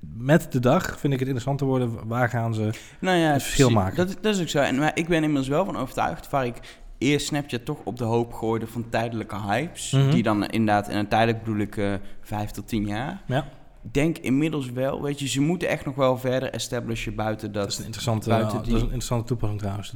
[0.00, 3.42] met de dag vind ik het interessant te worden, waar gaan ze nou ja, het
[3.42, 3.96] verschil maken.
[3.96, 4.58] Dat, dat is ook zo.
[4.58, 8.04] En maar ik ben inmiddels wel van overtuigd, waar ik eerst Snapchat toch op de
[8.04, 9.90] hoop gooide van tijdelijke hypes.
[9.90, 10.10] Mhm.
[10.10, 13.22] Die dan inderdaad, en tijdelijk bedoel ik uh, vijf tot tien jaar.
[13.26, 17.62] Ja denk inmiddels wel, weet je, ze moeten echt nog wel verder establishen buiten dat.
[17.62, 18.66] Dat is een interessante, buiten die...
[18.66, 19.94] dat is een interessante toepassing trouwens.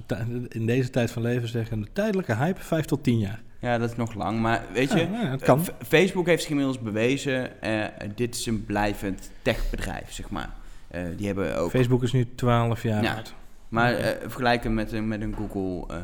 [0.49, 3.43] In deze tijd van leven zeggen de tijdelijke hype 5 tot 10 jaar.
[3.61, 4.41] Ja, dat is nog lang.
[4.41, 5.65] Maar weet je, kan.
[5.87, 10.51] Facebook heeft zich inmiddels bewezen, uh, dit is een blijvend techbedrijf, zeg maar.
[10.95, 11.71] Uh, die hebben ook...
[11.71, 13.15] Facebook is nu 12 jaar ja.
[13.15, 13.35] oud.
[13.69, 15.97] Maar vergelijken met, met een Google...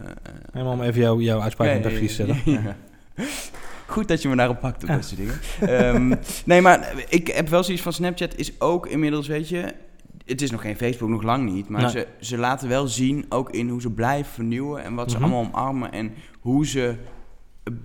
[0.53, 2.37] Helemaal om even jou, jouw uitspraak in te stellen.
[3.91, 4.97] Goed dat je me daarop pakt op ja.
[4.97, 5.41] deze dingen.
[5.61, 6.14] Ehm,
[6.51, 9.74] nee, maar ik heb wel zoiets van Snapchat is ook inmiddels, weet je...
[10.24, 11.68] Het is nog geen Facebook, nog lang niet.
[11.68, 14.82] Maar ze, ze laten wel zien, ook in hoe ze blijven vernieuwen...
[14.82, 15.24] en wat ze mhm.
[15.24, 16.97] allemaal omarmen en hoe ze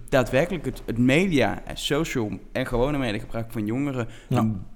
[0.10, 4.08] daadwerkelijk het, het media, social en gewone media gebruik van jongeren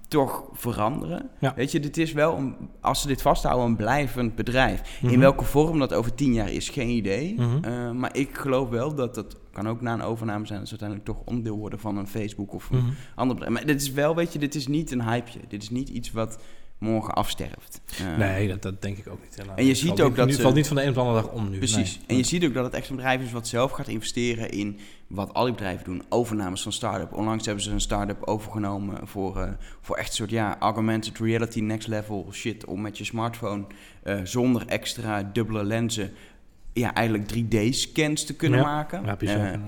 [0.09, 1.29] toch veranderen.
[1.55, 4.99] Weet je, dit is wel, een, als ze dit vasthouden, een blijvend bedrijf.
[5.01, 5.19] In mhm.
[5.19, 7.33] welke vorm dat over tien jaar is, geen idee.
[7.37, 7.63] Mhm.
[7.63, 10.79] Eh, maar ik geloof wel dat dat kan ook na een overname zijn, dat ze
[10.79, 12.91] uiteindelijk toch onderdeel worden van een Facebook of een mhm.
[13.15, 13.57] ander bedrijf.
[13.57, 15.39] Maar dit is wel, weet je, dit is niet een hypeje.
[15.47, 16.39] Dit is niet iets wat
[16.79, 17.81] morgen afsterft.
[18.01, 19.45] Uh, nee, dat, dat, denk ik ook niet.
[19.55, 21.31] En je ziet ook dat het valt niet van de een op de andere dag
[21.31, 21.57] om nu.
[21.57, 21.99] Precies.
[22.07, 24.79] En je ziet ook dat het echt een bedrijf is wat zelf gaat investeren in
[25.07, 26.03] wat al die bedrijven doen.
[26.09, 27.13] Overnames van start-up.
[27.13, 29.49] Onlangs hebben ze een start-up overgenomen voor, uh,
[29.81, 32.65] voor echt een soort ja, augmented reality next level shit.
[32.65, 33.65] Om met je smartphone
[34.03, 36.11] uh, zonder extra dubbele lenzen
[36.73, 39.05] ja, eigenlijk 3D-scans te kunnen maken.
[39.05, 39.59] Ja, bizar,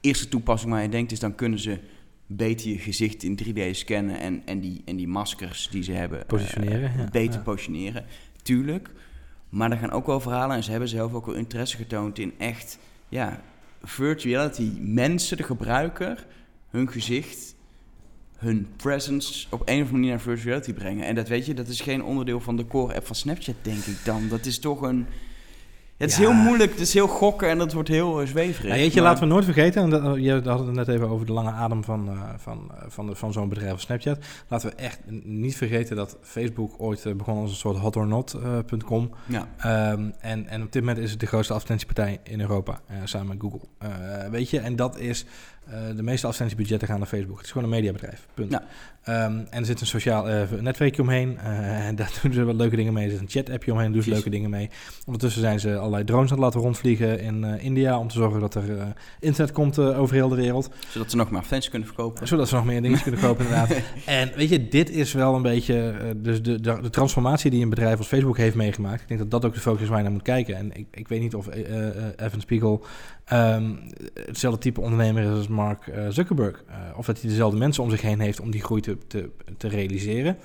[0.00, 1.78] eerste toepassing waar je denkt is dan kunnen ze
[2.26, 6.26] beter je gezicht in 3D scannen en, en, die, en die maskers die ze hebben
[6.26, 8.04] positioneren, uh, beter positioneren.
[8.42, 8.90] Tuurlijk.
[9.48, 12.32] Maar er gaan ook wel verhalen en ze hebben zelf ook wel interesse getoond in
[12.38, 12.78] echt
[13.08, 13.40] ja,
[13.82, 14.70] virtuality.
[14.80, 16.26] Mensen, de gebruiker,
[16.70, 17.54] hun gezicht,
[18.36, 21.06] hun presence op een of andere manier naar virtuality brengen.
[21.06, 23.84] En dat weet je, dat is geen onderdeel van de core app van Snapchat, denk
[23.84, 24.28] ik dan.
[24.28, 25.06] Dat is toch een
[25.96, 28.70] het is heel moeilijk, het is heel gokken en dat wordt heel uh, zweverig.
[28.70, 31.32] Ja, je, laten we nooit vergeten, en dat, je had het net even over de
[31.32, 34.18] lange adem van, uh, van, uh, van, van zo'n bedrijf als Snapchat.
[34.48, 39.10] Laten we echt niet vergeten dat Facebook ooit begon als een soort hotornot.com.
[39.26, 39.92] ja.
[39.92, 43.36] Um, en, en op dit moment is het de grootste advertentiepartij in Europa, samen met
[43.40, 43.68] Google.
[44.30, 45.24] weet je, en dat is
[45.68, 47.36] uh, de meeste advertentiebudgetten gaan naar Facebook.
[47.36, 48.26] Het is gewoon een mediabedrijf.
[48.34, 48.50] Punt.
[48.50, 48.62] Ja.
[49.26, 51.38] Um, en er zit een sociaal uh, netwerkje omheen.
[51.44, 53.04] Uh, en daar doen ze wat leuke dingen mee.
[53.04, 53.86] Er zit een chat-appje omheen.
[53.86, 54.70] Daar doen ze leuke dingen mee.
[55.06, 57.98] Ondertussen zijn ze allerlei drones aan het laten rondvliegen in India.
[57.98, 60.70] Om te zorgen dat er internet komt over heel de wereld.
[60.88, 62.26] Zodat ze nog meer advertenties kunnen verkopen.
[62.26, 63.72] Zodat ze nog meer dingen kunnen kopen, inderdaad.
[64.06, 67.68] En weet je, dit is wel een beetje dus de, de, de, transformatie die een
[67.68, 69.00] bedrijf als Facebook heeft meegemaakt.
[69.00, 70.56] Ik denk dat dat ook de focus is waar je naar moet kijken.
[70.56, 71.48] En ik, ik weet niet of
[72.16, 72.84] Evan Spiegel
[73.32, 73.78] um,
[74.14, 76.64] hetzelfde type ondernemer is als Mark uh, Zuckerberg.
[76.68, 79.30] Uh, of dat hij dezelfde mensen om zich heen heeft om die groei te, te,
[79.56, 80.36] te realiseren.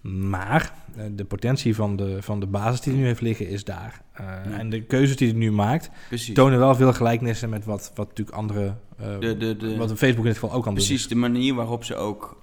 [0.00, 3.64] Maar uh, de potentie van de, van de basis die hij nu heeft liggen is
[3.64, 4.02] daar.
[4.18, 4.42] Ja.
[4.58, 6.34] En de keuzes die hij nu maakt, Precies.
[6.34, 8.74] tonen wel veel gelijkenissen met wat, wat natuurlijk andere,
[9.20, 11.08] de, de, de, wat Facebook in dit geval ook kan Precies, doen.
[11.08, 12.40] Precies, de manier waarop ze ook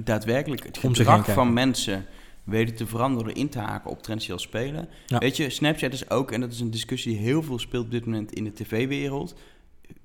[0.00, 2.06] daadwerkelijk het gedrag van mensen
[2.48, 4.88] weten te veranderen, in te haken op traditioneel spelen.
[5.06, 7.90] Weet je, Snapchat is ook, en dat is een discussie die heel veel speelt op
[7.90, 9.34] dit moment in de tv-wereld,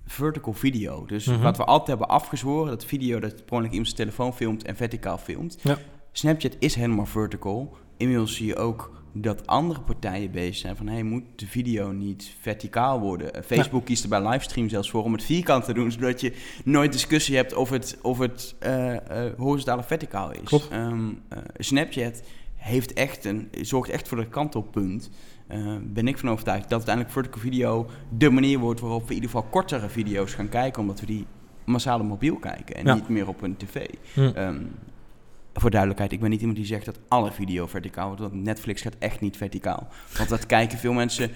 [0.06, 1.06] vertical video.
[1.06, 1.42] Dus mhm.
[1.42, 4.76] wat we altijd hebben afgezworen, dat video dat per ongeluk iemand zijn telefoon filmt en
[4.76, 5.58] verticaal filmt.
[5.62, 5.78] Ja.
[6.12, 7.78] Snapchat is helemaal vertical.
[7.98, 10.88] Inmiddels zie je ook dat andere partijen bezig zijn van...
[10.88, 13.34] hey, moet de video niet verticaal worden?
[13.34, 15.92] Eh, Facebook kiest er bij livestream zelfs voor om het vierkant te doen...
[15.92, 16.34] zodat je
[16.64, 18.98] nooit discussie hebt of het, of het uh, uh,
[19.38, 20.70] horizontale verticaal is.
[20.74, 21.22] Um,
[21.58, 22.24] Snapchat
[22.56, 25.10] heeft echt een, zorgt echt voor het kantelpunt.
[25.84, 28.80] ben ik van overtuigd dat uiteindelijk vertical video de manier wordt...
[28.80, 30.82] waarop we in ieder geval kortere video's gaan kijken...
[30.82, 31.26] omdat we die
[31.66, 33.86] massaal op mobiel kijken en niet meer op een tv.
[34.16, 34.72] Um,
[35.54, 38.22] voor duidelijkheid, ik ben niet iemand die zegt dat alle video verticaal wordt.
[38.22, 39.88] Want Netflix gaat echt niet verticaal.
[40.18, 41.32] Want dat kijken veel mensen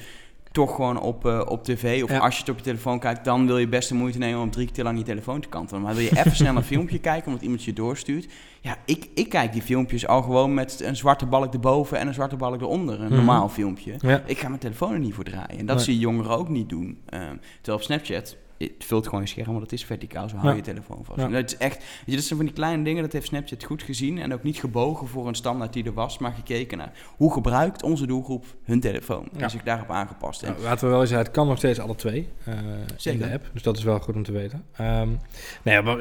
[0.52, 2.04] toch gewoon op, uh, op tv.
[2.04, 4.42] Of als je het op je telefoon kijkt, dan wil je best de moeite nemen
[4.42, 5.82] om drie keer lang je telefoon te kantelen.
[5.82, 8.28] Maar wil je even snel een filmpje kijken omdat iemand je doorstuurt.
[8.62, 12.14] Ja, ik, ik kijk die filmpjes al gewoon met een zwarte balk erboven en een
[12.14, 13.00] zwarte balk eronder.
[13.00, 13.16] Een mhm.
[13.16, 13.94] normaal filmpje.
[14.26, 15.60] Ik ga mijn telefoon er niet voor draaien.
[15.60, 16.86] En dat zie je jongeren ook niet doen.
[17.10, 17.20] Uh,
[17.56, 20.56] terwijl op Snapchat het vult gewoon je scherm, want het is verticaal, zo hou je
[20.56, 21.20] je telefoon vast.
[21.20, 21.28] Ja.
[21.28, 23.84] Dat is echt, weet je, dat zijn van die kleine dingen, dat heeft Snapchat goed
[23.84, 27.34] gezien en ook niet gebogen voor een standaard die er was, maar gekeken naar hoe
[27.34, 30.44] gebruikt onze doelgroep hun telefoon en zich daarop aangepast.
[30.44, 33.32] En, laten we wel eens zeggen, het kan nog steeds alle twee uh, in de
[33.32, 34.64] app, dus dat is wel goed om te weten.
[34.82, 35.20] Um,
[35.64, 35.98] nou ja, maar,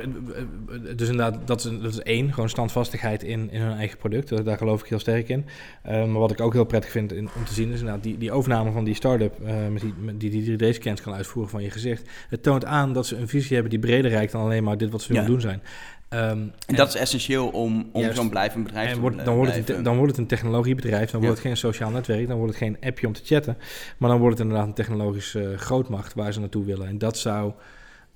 [0.96, 4.57] dus inderdaad, dat is, dat is één, gewoon standvastigheid in, in hun eigen product, daar
[4.57, 5.44] geloof ik heel sterk in.
[5.88, 8.18] Um, maar wat ik ook heel prettig vind in, om te zien is inderdaad die,
[8.18, 11.62] die overname van die start-up uh, met die, met die, die 3D-scans kan uitvoeren van
[11.62, 12.11] je gezicht.
[12.28, 14.90] Het toont aan dat ze een visie hebben die breder reikt dan alleen maar dit
[14.90, 15.62] wat ze willen doen zijn.
[16.11, 19.70] Um, en, dat is essentieel om, om zo'n blijvend bedrijf te wordt, dan, wordt het
[19.70, 22.62] een, dan wordt het een technologiebedrijf, dan wordt het geen sociaal netwerk, dan wordt het
[22.62, 23.57] geen appje om te chatten,
[23.99, 26.86] maar dan wordt het inderdaad een technologische uh, grootmacht waar ze naartoe willen.
[26.88, 27.53] En dat zou...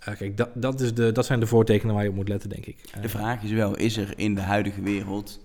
[0.09, 2.49] Uh, kijk, dat, dat, is de, dat zijn de voortekenen waar je op moet letten,
[2.49, 3.03] denk ik.
[3.03, 5.41] de vraag is wel, is er in de huidige wereld...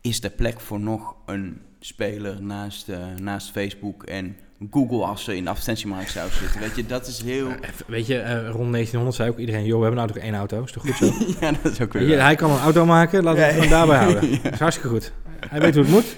[0.00, 4.36] is er plek voor nog een speler naast, naast Facebook en
[4.70, 6.60] Google als ze in de advertentiemarkt zou zitten.
[6.60, 7.48] Weet je, dat is heel...
[7.86, 9.64] weet je, uh, rond 1900 zei ook iedereen...
[9.64, 11.12] joh, we hebben nou toch één auto, is toch goed zo?
[11.40, 13.98] ja, dat is ook weer Hij kan een auto maken, laten we het gewoon daarbij
[13.98, 14.30] houden.
[14.42, 15.12] Dat is hartstikke goed.
[15.48, 16.16] Hij weet hoe het moet.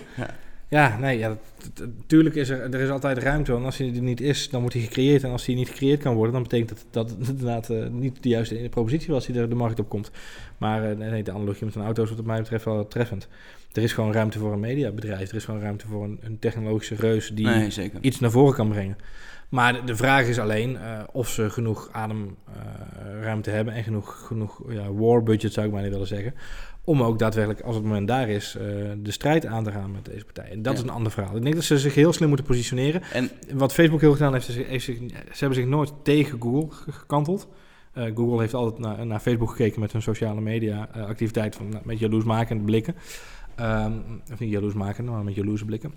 [0.71, 0.99] Ja.
[0.99, 1.37] Nee, ja,
[1.97, 3.55] natuurlijk is er, er is altijd ruimte.
[3.55, 5.23] En als hij er niet is, dan wordt hij gecreëerd.
[5.25, 8.23] En als hij niet gecreëerd kan worden, dan betekent dat dat het inderdaad uh, niet
[8.23, 10.11] de juiste propositie was die er de markt op komt.
[10.59, 13.29] Maar uh, nee, de analogie met een auto is wat mij betreft wel treffend.
[13.73, 15.31] Er is gewoon ruimte voor een mediabedrijf.
[15.31, 18.68] Er is gewoon ruimte voor een, een technologische reus die nee, iets naar voren kan
[18.68, 18.97] brengen.
[19.49, 24.93] Maar de, vraag is alleen uh, of ze genoeg ademruimte hebben en genoeg, genoeg ja,
[24.93, 26.35] war budget zou ik maar niet willen zeggen
[26.91, 28.62] om ook daadwerkelijk, als het moment daar is, uh,
[28.99, 30.51] de strijd aan te gaan met deze partij.
[30.51, 31.36] En dat is een ander verhaal.
[31.36, 33.03] Ik denk dat ze zich heel slim moeten positioneren.
[33.12, 36.68] En wat Facebook heel gedaan heeft, is, heeft zich, ze hebben zich nooit tegen Google
[36.91, 37.49] gekanteld.
[37.95, 41.68] Uh, Google heeft altijd naar, naar, Facebook gekeken met hun sociale media uh, activiteit van
[41.68, 42.95] nou, met jaloersmakende blikken.
[43.61, 45.93] Um, of niet jaloersmakende, maar met jaloerse blikken.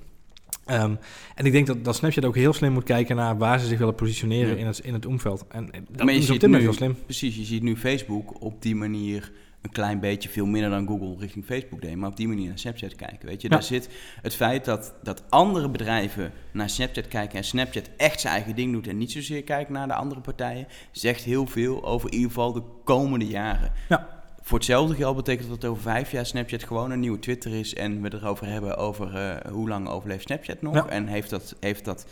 [0.72, 0.98] Um,
[1.36, 3.78] en ik denk dat, dat Snapchat ook heel slim moet kijken naar waar ze zich
[3.78, 4.56] willen positioneren ja.
[4.56, 5.46] in, het, in het omveld.
[5.48, 6.96] En dat maar je ziet nu, heel slim.
[7.04, 9.32] Precies, je ziet nu Facebook op die manier
[9.64, 12.59] een klein beetje, veel minder dan Google richting Facebook deed, maar op die manier naar
[12.59, 13.28] Snapchat kijken.
[13.28, 13.89] Weet je, daar zit
[14.22, 18.74] het feit dat, dat andere bedrijven naar Snapchat kijken en Snapchat echt zijn eigen ding
[18.74, 22.30] doet en niet zozeer kijken naar de andere partijen, zegt heel veel over in ieder
[22.30, 23.72] geval de komende jaren.
[23.89, 24.22] Ja.
[24.41, 28.01] Voor hetzelfde geld betekent dat over vijf jaar Snapchat gewoon een nieuwe Twitter is en
[28.01, 32.05] we erover hebben over uh, hoe lang overleeft Snapchat nog en heeft dat, heeft dat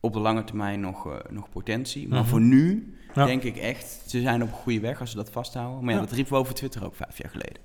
[0.00, 2.08] op de lange termijn nog, uh, nog potentie.
[2.08, 2.30] Maar mm -hmm.
[2.30, 2.94] voor nu
[3.26, 5.84] denk ik echt, ze zijn op een goede weg als ze dat vasthouden.
[5.84, 7.62] Maar ja, dat riepen we over Twitter ook vijf jaar geleden.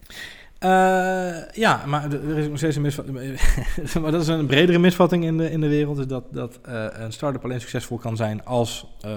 [0.64, 3.18] Uh, ja, maar er is nog steeds een misvatting.
[4.02, 5.98] maar dat is een bredere misvatting in de, in de wereld.
[5.98, 9.12] Is dat, dat uh, een start-up alleen succesvol kan zijn als uh,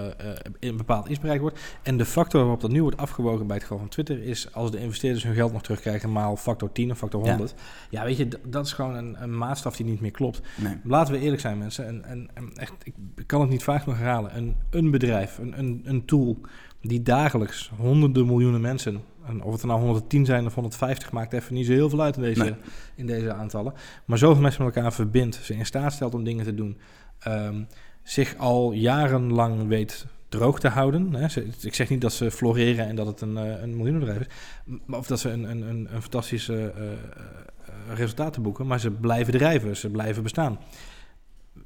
[0.61, 1.61] een bepaald iets bereikt wordt.
[1.83, 4.71] En de factor waarop dat nu wordt afgewogen bij het geval van Twitter is als
[4.71, 7.55] de investeerders hun geld nog terugkrijgen, maal factor 10 of factor 100.
[7.57, 10.41] Ja, ja weet je, dat is gewoon een, een, maatstaf die niet meer klopt.
[10.55, 10.77] Nee.
[10.85, 11.87] Laten we eerlijk zijn, mensen.
[11.87, 12.95] En, en, en echt, ik
[13.27, 14.37] kan het niet vaak nog herhalen.
[14.37, 16.39] Een, een bedrijf, een, een, een tool
[16.81, 21.33] die dagelijks honderden miljoenen mensen en of het er nou 110 zijn of 150 maakt
[21.33, 22.57] even niet zo heel veel uit in deze,
[22.95, 23.75] in deze aantallen.
[24.05, 26.79] Maar zoveel mensen met elkaar verbindt, ze in staat stelt om dingen te doen.
[27.29, 27.67] Um,
[28.03, 31.15] zich al jarenlang weet droog te houden.
[31.15, 31.41] Hè.
[31.61, 34.27] ik zeg niet dat ze floreren en dat het een, uh, een miljoenenbedrijf is.
[34.91, 38.67] Of dat ze een, een, een, een fantastische uh, uh, resultaten boeken.
[38.67, 40.59] Maar ze blijven drijven, ze blijven bestaan.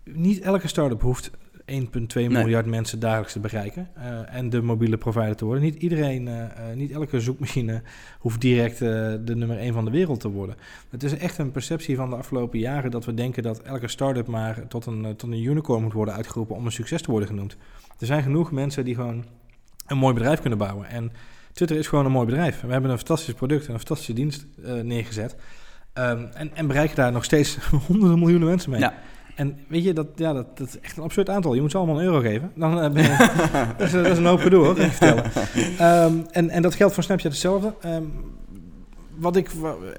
[0.05, 1.31] Niet elke start-up hoeft
[1.71, 5.62] 1,2 miljard mensen dagelijks te bereiken uh, en de mobiele provider te worden.
[5.62, 7.83] Niet iedereen, uh, uh, niet elke zoekmachine
[8.18, 10.57] hoeft direct de nummer 1 van de wereld te worden.
[10.91, 14.27] Het is echt een perceptie van de afgelopen jaren dat we denken dat elke start-up
[14.27, 17.57] maar tot een, tot een unicorn moet worden uitgeroepen om een succes te worden genoemd.
[17.99, 19.25] Er zijn genoeg mensen die gewoon
[19.87, 20.89] een mooi bedrijf kunnen bouwen.
[20.89, 21.12] En
[21.53, 22.61] Twitter is gewoon een mooi bedrijf.
[22.61, 24.47] We hebben een fantastisch product en een fantastische dienst
[24.83, 25.37] neergezet.
[25.95, 27.57] Um, en, en bereiken daar nog steeds
[27.87, 28.81] honderden miljoenen mensen mee.
[28.81, 28.95] Ja.
[29.41, 31.55] En weet je, dat, ja, dat, dat, is echt een absurd aantal.
[31.55, 32.53] Je moet ze allemaal een euro geven.
[32.55, 33.16] Dan uh, ben je,
[33.78, 35.24] dat, is, dat, is, een hoop gedoe hoor, ik vertellen.
[36.05, 37.74] Um, en, en dat geldt voor Snapchat hetzelfde.
[37.84, 38.12] Um,
[39.16, 39.51] wat ik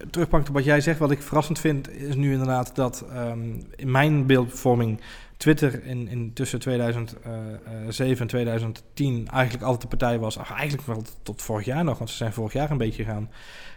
[0.09, 3.91] terugpak op wat jij zegt, wat ik verrassend vind, is nu inderdaad dat um, in
[3.91, 4.99] mijn beeldvorming
[5.41, 10.37] Twitter in, in tussen 2007 en 2010 eigenlijk altijd de partij was.
[10.37, 13.29] Eigenlijk wel tot vorig jaar nog, want ze zijn vorig jaar een beetje gaan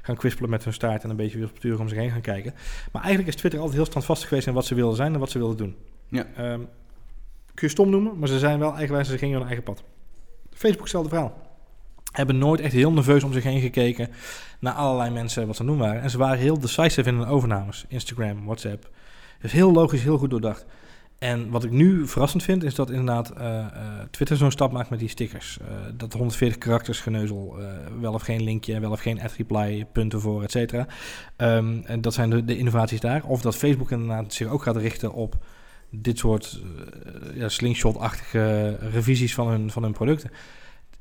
[0.03, 2.55] gaan kwispelen met hun staart en een beetje wispelturig om zich heen gaan kijken.
[2.93, 5.31] Maar eigenlijk is Twitter altijd heel standvastig geweest in wat ze wilden zijn en wat
[5.31, 5.77] ze wilden doen.
[6.09, 6.53] Ja.
[6.53, 6.69] Um,
[7.55, 9.83] kun je stom noemen, maar ze zijn wel eigenwijs, ze gingen hun eigen pad.
[10.51, 11.43] Facebook hetzelfde verhaal.
[12.13, 14.11] Hebben nooit echt heel nerveus om zich heen gekeken
[14.61, 16.03] naar allerlei mensen wat ze doen waren.
[16.03, 17.85] En ze waren heel decisive in hun overnames.
[17.89, 18.91] Instagram, WhatsApp.
[19.41, 20.67] Dus heel logisch, heel goed doordacht.
[21.19, 23.67] En wat ik nu verrassend vind, is dat inderdaad uh, uh,
[24.11, 25.59] Twitter zo'n stap maakt met die stickers.
[25.63, 27.57] Uh, dat 140 karakters geneuzel,
[28.01, 30.87] wel of geen linkje, wel of geen ad reply, punten voor, et cetera.
[31.37, 33.25] Um, en dat zijn de, de, innovaties daar.
[33.25, 35.37] Of dat Facebook inderdaad zich ook gaat richten op
[35.91, 36.63] dit soort
[37.35, 40.31] ja, slingshot-achtige revisies van hun, van hun producten.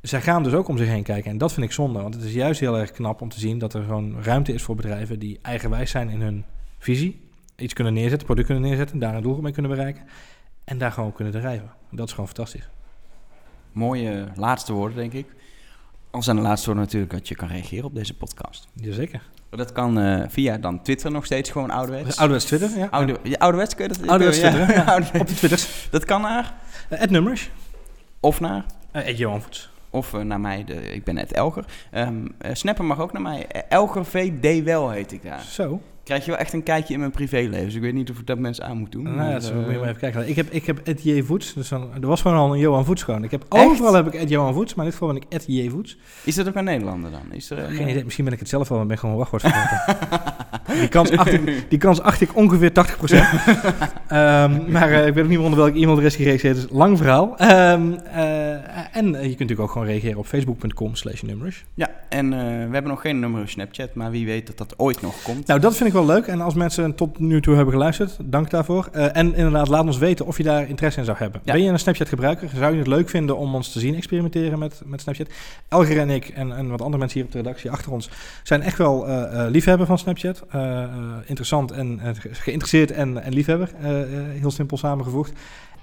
[0.02, 1.32] Zij gaan dus ook om zich heen kijken.
[1.32, 2.02] En dat vind ik zonde.
[2.02, 4.62] Want het is juist heel erg knap om te zien dat er gewoon ruimte is
[4.62, 6.44] voor bedrijven die eigenwijs zijn in hun
[6.78, 7.23] visie.
[7.56, 10.04] Iets kunnen neerzetten, product kunnen neerzetten, daar een doel mee kunnen bereiken.
[10.64, 11.72] En daar gewoon kunnen drijven.
[11.92, 12.70] Dat is gewoon fantastisch.
[13.72, 15.26] Mooie laatste woorden, denk ik.
[16.12, 18.68] Al zijn de laatste woorden natuurlijk dat je kan reageren op deze podcast.
[18.74, 19.22] Jazeker.
[19.50, 22.18] Dat kan uh, via dan Twitter nog steeds gewoon ouderwets.
[22.18, 22.88] Ouderwets Twitter, ja.
[22.92, 24.08] Oude, ja, ouderwets kun je dat?
[24.08, 24.98] Ouderwets Twitter, ja.
[25.20, 25.88] Op de Twitters.
[25.92, 26.54] Dat kan naar?
[26.90, 27.50] Uh, nummers.
[28.20, 28.66] Of naar?
[28.94, 29.70] Uh, Johan Voets.
[29.90, 31.66] Of uh, naar mij, de, ik ben Ed Elger.
[31.94, 33.48] Um, uh, Snapper mag ook naar mij.
[33.70, 35.42] Elger VD wel heet ik daar.
[35.42, 37.66] Zo krijg je wel echt een kijkje in mijn privéleven.
[37.66, 39.04] Dus ik weet niet of ik dat mensen aan moet doen.
[39.04, 40.30] Nou, ja, moet je maar even kijken.
[40.30, 41.22] Ik heb, ik heb Ed J.
[41.22, 41.54] Voets.
[41.54, 43.24] Dus dan, er was gewoon al een Johan Voets gewoon.
[43.24, 45.44] Ik heb, overal heb ik Ed Johan Voets, maar in dit geval ben ik Ed
[45.48, 45.70] J.
[45.70, 45.98] Voets.
[46.24, 47.22] Is dat ook een Nederlander dan?
[47.32, 48.04] Is er, Geen idee.
[48.04, 49.44] Misschien ben ik het zelf wel, maar ben ik gewoon wachtwoord
[50.80, 52.74] die, kans acht ik, die kans acht ik ongeveer 80%.
[52.74, 53.18] um,
[54.08, 56.66] ehm, maar uh, ik weet ook niet meer onder welke e-mailadres gereageerd is.
[56.70, 57.42] Lang verhaal.
[57.42, 61.66] Um, uh, en uh, je kunt natuurlijk ook gewoon reageren op facebook.com slash nummers.
[61.74, 65.02] Ja, en we hebben nog geen nummer op Snapchat, maar wie weet dat dat ooit
[65.02, 65.48] nog komt.
[65.48, 66.28] Nou, dat vind ik wel leuk.
[66.28, 68.18] En als mensen tot nu toe hebben geluisterd.
[68.24, 68.90] Dank daarvoor.
[68.96, 71.42] Uh, en inderdaad, laat ons weten of je daar interesse in zou hebben.
[71.44, 72.50] Ben je een Snapchat gebruiker?
[72.56, 75.28] Zou je het leuk vinden om ons te zien experimenteren met, met Snapchat?
[75.68, 78.10] Elger en ik en, en wat andere mensen hier op de redactie achter ons
[78.44, 80.44] zijn echt wel uh, liefhebber van Snapchat.
[81.26, 83.70] interessant en geïnteresseerd en, en liefhebber.
[84.40, 85.34] heel simpel samengevoegd.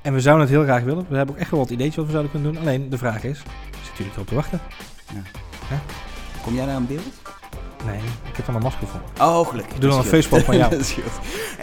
[0.02, 1.06] En we zouden het heel graag willen.
[1.08, 2.62] We hebben ook echt wel wat ideetjes wat we zouden kunnen doen.
[2.62, 4.60] Alleen de vraag is, zitten jullie erop te wachten?
[5.14, 5.80] Ja.
[6.42, 7.29] Kom jij naar een beeld?
[7.86, 8.00] Nee,
[8.30, 9.26] ik heb dan een masker voor.
[9.26, 9.78] Oh, gelukkig.
[9.78, 10.70] Doe dan een Facebook van jou.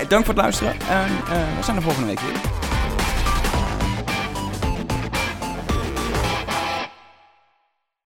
[0.07, 0.71] Dank voor het luisteren.
[0.71, 2.76] En uh, we zijn er volgende week weer.